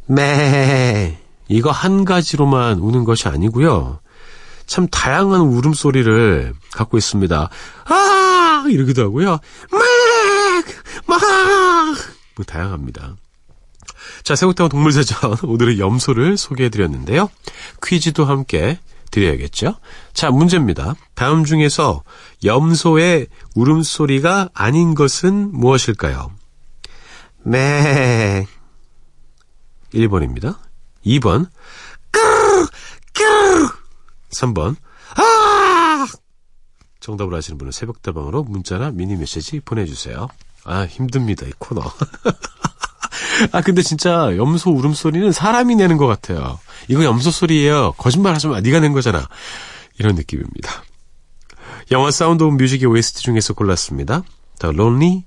매 0.06 1.18
이거 1.48 1.70
한 1.70 2.04
가지로만 2.04 2.78
우는 2.78 3.04
것이 3.04 3.28
아니고요. 3.28 4.00
참 4.66 4.86
다양한 4.88 5.40
울음소리를 5.40 6.54
갖고 6.72 6.98
있습니다. 6.98 7.48
아 7.86 8.64
이러기도 8.68 9.02
하고요. 9.02 9.38
막 9.70 9.80
막 11.06 11.18
뭐 12.36 12.44
다양합니다. 12.46 13.16
자, 14.22 14.36
새우타운 14.36 14.70
동물사전 14.70 15.36
오늘의 15.44 15.78
염소를 15.78 16.36
소개해드렸는데요. 16.36 17.28
퀴즈도 17.82 18.24
함께 18.24 18.78
드려야겠죠? 19.10 19.76
자, 20.14 20.30
문제입니다. 20.30 20.94
다음 21.14 21.44
중에서 21.44 22.02
염소의 22.44 23.26
울음소리가 23.54 24.50
아닌 24.54 24.94
것은 24.94 25.50
무엇일까요? 25.52 26.32
네. 27.44 28.46
1번입니다. 29.92 30.56
2번. 31.04 31.50
끄르! 32.10 32.66
끄르! 33.12 33.68
3번. 34.30 34.76
아! 35.16 36.06
정답을 37.00 37.34
아시는 37.34 37.58
분은 37.58 37.72
새벽다방으로 37.72 38.44
문자나 38.44 38.92
미니 38.92 39.16
메시지 39.16 39.60
보내주세요. 39.60 40.28
아, 40.64 40.86
힘듭니다, 40.86 41.44
이 41.46 41.52
코너. 41.58 41.82
아, 43.52 43.60
근데 43.60 43.82
진짜 43.82 44.34
염소 44.36 44.70
울음소리는 44.70 45.32
사람이 45.32 45.76
내는 45.76 45.96
것 45.96 46.06
같아요. 46.06 46.58
이거 46.88 47.04
염소 47.04 47.30
소리예요. 47.30 47.92
거짓말 47.96 48.34
하지 48.34 48.48
마. 48.48 48.60
네가 48.60 48.80
낸 48.80 48.92
거잖아. 48.92 49.28
이런 49.98 50.14
느낌입니다. 50.14 50.82
영화 51.90 52.10
Sound 52.10 52.42
of 52.42 52.56
Music의 52.56 52.86
OST 52.88 53.22
중에서 53.22 53.54
골랐습니다. 53.54 54.22
The 54.60 54.74
Lonely 54.74 55.24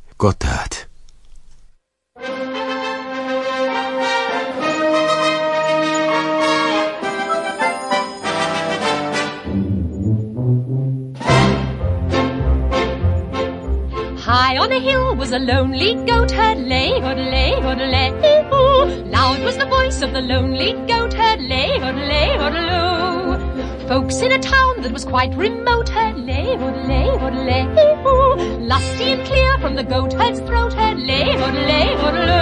on 14.66 14.72
a 14.72 14.80
hill 14.80 15.05
was 15.26 15.32
a 15.32 15.40
lonely 15.40 15.96
goat 16.06 16.30
herd, 16.30 16.60
lay, 16.60 16.92
hoodlay, 17.02 17.54
hoodlay, 17.66 18.10
hoo. 18.52 19.10
Loud 19.10 19.40
was 19.44 19.58
the 19.58 19.66
voice 19.66 20.04
of 20.04 20.14
the 20.14 20.22
lonely 20.22 20.74
goat 20.86 21.14
herd, 21.14 21.42
lay, 21.42 21.80
hoodlay, 21.80 22.28
hoodloo. 22.38 23.88
folks 23.88 24.22
in 24.22 24.34
a 24.34 24.38
town 24.38 24.84
that 24.84 24.92
was 24.92 25.04
quite 25.04 25.34
remote. 25.36 25.90
Hurley, 25.90 26.56
hurley, 26.62 27.06
hurley, 27.24 27.64
hoo. 28.04 28.36
Lusty 28.72 29.14
and 29.14 29.26
clear 29.26 29.58
from 29.58 29.76
the 29.76 29.84
goat 29.84 30.14
herd's 30.14 30.42
throat. 30.42 30.74
Hurley, 30.74 31.24
hurley, 31.42 31.86
hurley. 32.04 32.36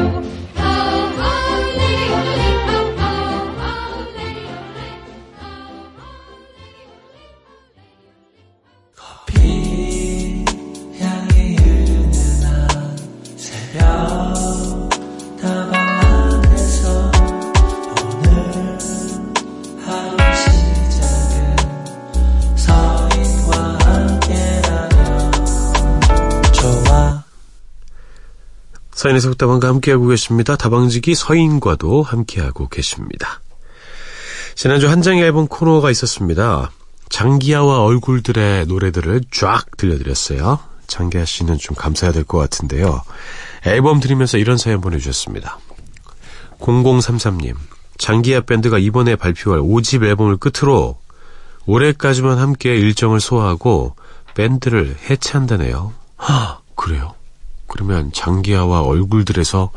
향 0.00 0.19
서인의 29.00 29.22
속다방과 29.22 29.66
함께하고 29.66 30.08
계십니다. 30.08 30.56
다방지기 30.56 31.14
서인과도 31.14 32.02
함께하고 32.02 32.68
계십니다. 32.68 33.40
지난주 34.54 34.90
한 34.90 35.00
장의 35.00 35.22
앨범 35.22 35.46
코너가 35.46 35.90
있었습니다. 35.90 36.70
장기하와 37.08 37.82
얼굴들의 37.82 38.66
노래들을 38.66 39.22
쫙 39.30 39.64
들려드렸어요. 39.78 40.58
장기하 40.86 41.24
씨는 41.24 41.56
좀 41.56 41.74
감사해야 41.76 42.12
될 42.12 42.24
것 42.24 42.36
같은데요. 42.36 43.02
앨범 43.64 44.00
들으면서 44.00 44.36
이런 44.36 44.58
사연 44.58 44.82
보내주셨습니다. 44.82 45.58
0033님, 46.58 47.54
장기하 47.96 48.42
밴드가 48.42 48.78
이번에 48.78 49.16
발표할 49.16 49.60
5집 49.60 50.04
앨범을 50.04 50.36
끝으로 50.36 50.98
올해까지만 51.64 52.36
함께 52.36 52.76
일정을 52.76 53.20
소화하고 53.20 53.96
밴드를 54.34 54.94
해체한다네요. 55.08 55.94
하, 56.18 56.58
그래요? 56.74 57.14
그러면 57.70 58.10
장기하와 58.12 58.82
얼굴들에서 58.82 59.70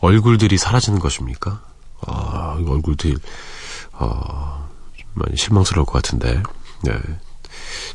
얼굴들이 0.00 0.58
사라지는 0.58 0.98
것입니까? 0.98 1.62
아, 2.06 2.58
이 2.60 2.68
얼굴들, 2.68 3.16
아, 3.92 4.66
좀 4.96 5.06
많이 5.14 5.36
실망스러울 5.36 5.86
것 5.86 5.92
같은데. 5.92 6.42
네. 6.82 6.92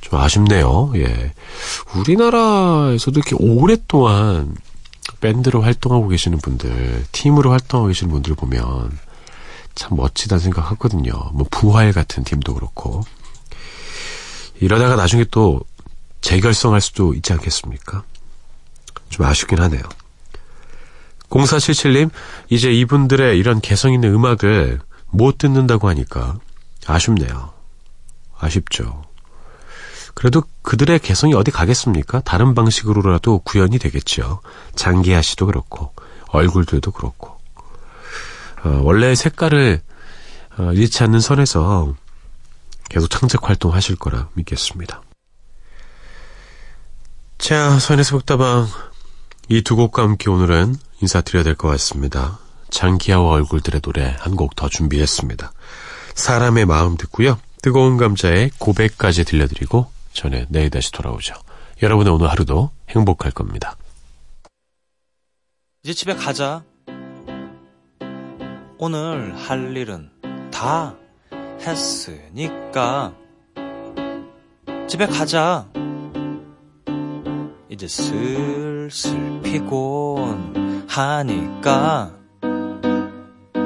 좀 0.02 0.20
아쉽네요. 0.20 0.94
예. 0.96 1.34
우리나라에서도 1.96 3.20
이렇게 3.20 3.36
오랫동안 3.39 4.56
밴드로 5.20 5.62
활동하고 5.62 6.08
계시는 6.08 6.39
분들, 6.39 7.06
팀으로 7.12 7.52
활동하고 7.52 7.88
계시는 7.89 8.12
분들 8.12 8.36
보면 8.36 8.98
참 9.76 9.98
멋지다는 9.98 10.41
생각하거든요. 10.41 11.12
뭐 11.34 11.46
부활 11.52 11.91
같은 11.91 12.24
팀도 12.24 12.54
그렇고. 12.54 13.04
이러다가 14.60 14.96
나중에 14.96 15.26
또 15.32 15.62
재결성할 16.22 16.80
수도 16.80 17.14
있지 17.14 17.34
않겠습니까? 17.34 18.04
좀 19.14 19.26
아쉽긴 19.26 19.59
하네요. 19.59 19.82
0477님, 21.30 22.09
이제 22.49 22.72
이분들의 22.72 23.38
이런 23.38 23.61
개성 23.61 23.93
있는 23.93 24.14
음악을 24.14 24.80
못 25.09 25.38
듣는다고 25.38 25.88
하니까 25.88 26.39
아쉽네요. 26.86 27.53
아쉽죠. 28.38 29.03
그래도 30.16 30.43
그들의 30.64 30.99
개성이 30.99 31.34
어디 31.34 31.51
가겠습니까? 31.51 32.22
다른 32.22 32.53
방식으로라도 32.55 33.39
구현이 33.39 33.80
되겠죠. 33.80 34.41
장기하 34.76 35.22
씨도 35.22 35.45
그렇고, 35.45 35.93
얼굴들도 36.30 36.91
그렇고. 36.91 37.39
어, 38.64 38.82
원래 38.84 39.14
색깔을 39.16 39.82
어, 40.57 40.72
잃지 40.74 41.03
않는 41.03 41.20
선에서 41.20 41.95
계속 42.89 43.09
창작 43.09 43.49
활동 43.49 43.74
하실 43.74 43.95
거라 43.95 44.30
믿겠습니다. 44.34 45.01
자, 47.39 47.80
선의 47.80 48.05
새벽다방 48.05 48.68
이 49.50 49.62
두 49.62 49.76
곡과 49.76 50.04
함께 50.04 50.30
오늘은 50.30 50.76
인사드려야 51.02 51.44
될 51.44 51.56
것 51.56 51.68
같습니다. 51.70 52.39
장기하와 52.70 53.32
얼굴들의 53.34 53.82
노래 53.82 54.16
한 54.20 54.36
곡 54.36 54.56
더 54.56 54.70
준비했습니다. 54.70 55.52
사람의 56.16 56.66
마음 56.66 56.98
듣고요. 56.98 57.38
뜨거운 57.62 57.98
감자의 57.98 58.52
고백까지 58.58 59.24
들려드리고 59.26 59.88
전에 60.14 60.46
내일 60.50 60.70
다시 60.70 60.91
돌아오죠. 60.91 61.34
여러분의 61.82 62.14
오늘 62.14 62.30
하루도 62.30 62.72
행복할 62.89 63.32
겁니다. 63.32 63.78
이제 65.84 65.94
집에 65.94 66.16
가자. 66.16 66.64
오늘 68.78 69.36
할 69.38 69.76
일은 69.76 70.10
다 70.52 70.96
했으니까 71.62 73.14
집에 74.88 75.06
가자. 75.08 75.68
이제 77.74 77.88
슬슬 77.88 79.42
피곤하니까 79.42 80.14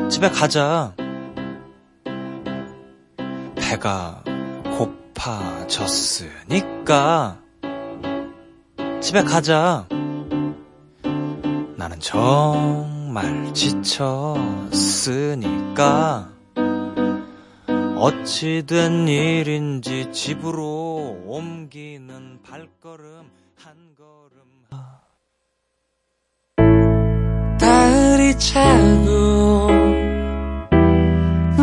집에 0.10 0.30
가자. 0.30 0.95
배가 3.58 4.24
고파졌으니까 5.68 7.38
집에 9.01 9.24
가자. 9.24 9.86
나는 11.76 11.99
정말 11.99 13.53
지쳤으니까 13.53 14.78
어찌된 17.97 19.10
일인지 19.10 20.10
집으로 20.14 21.24
옮기는 21.26 22.39
발걸음 22.43 23.16
차고 28.38 29.67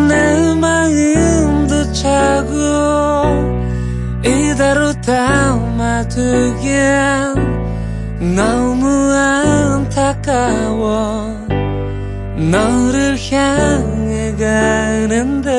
내 0.09 0.55
마음도 0.61 1.93
차고 1.93 2.55
이대로 4.25 4.93
담아두기엔 5.01 6.75
너무 8.35 8.87
안타까워 9.13 10.65
너를 12.37 13.17
향해 13.31 14.35
가는데 14.37 15.55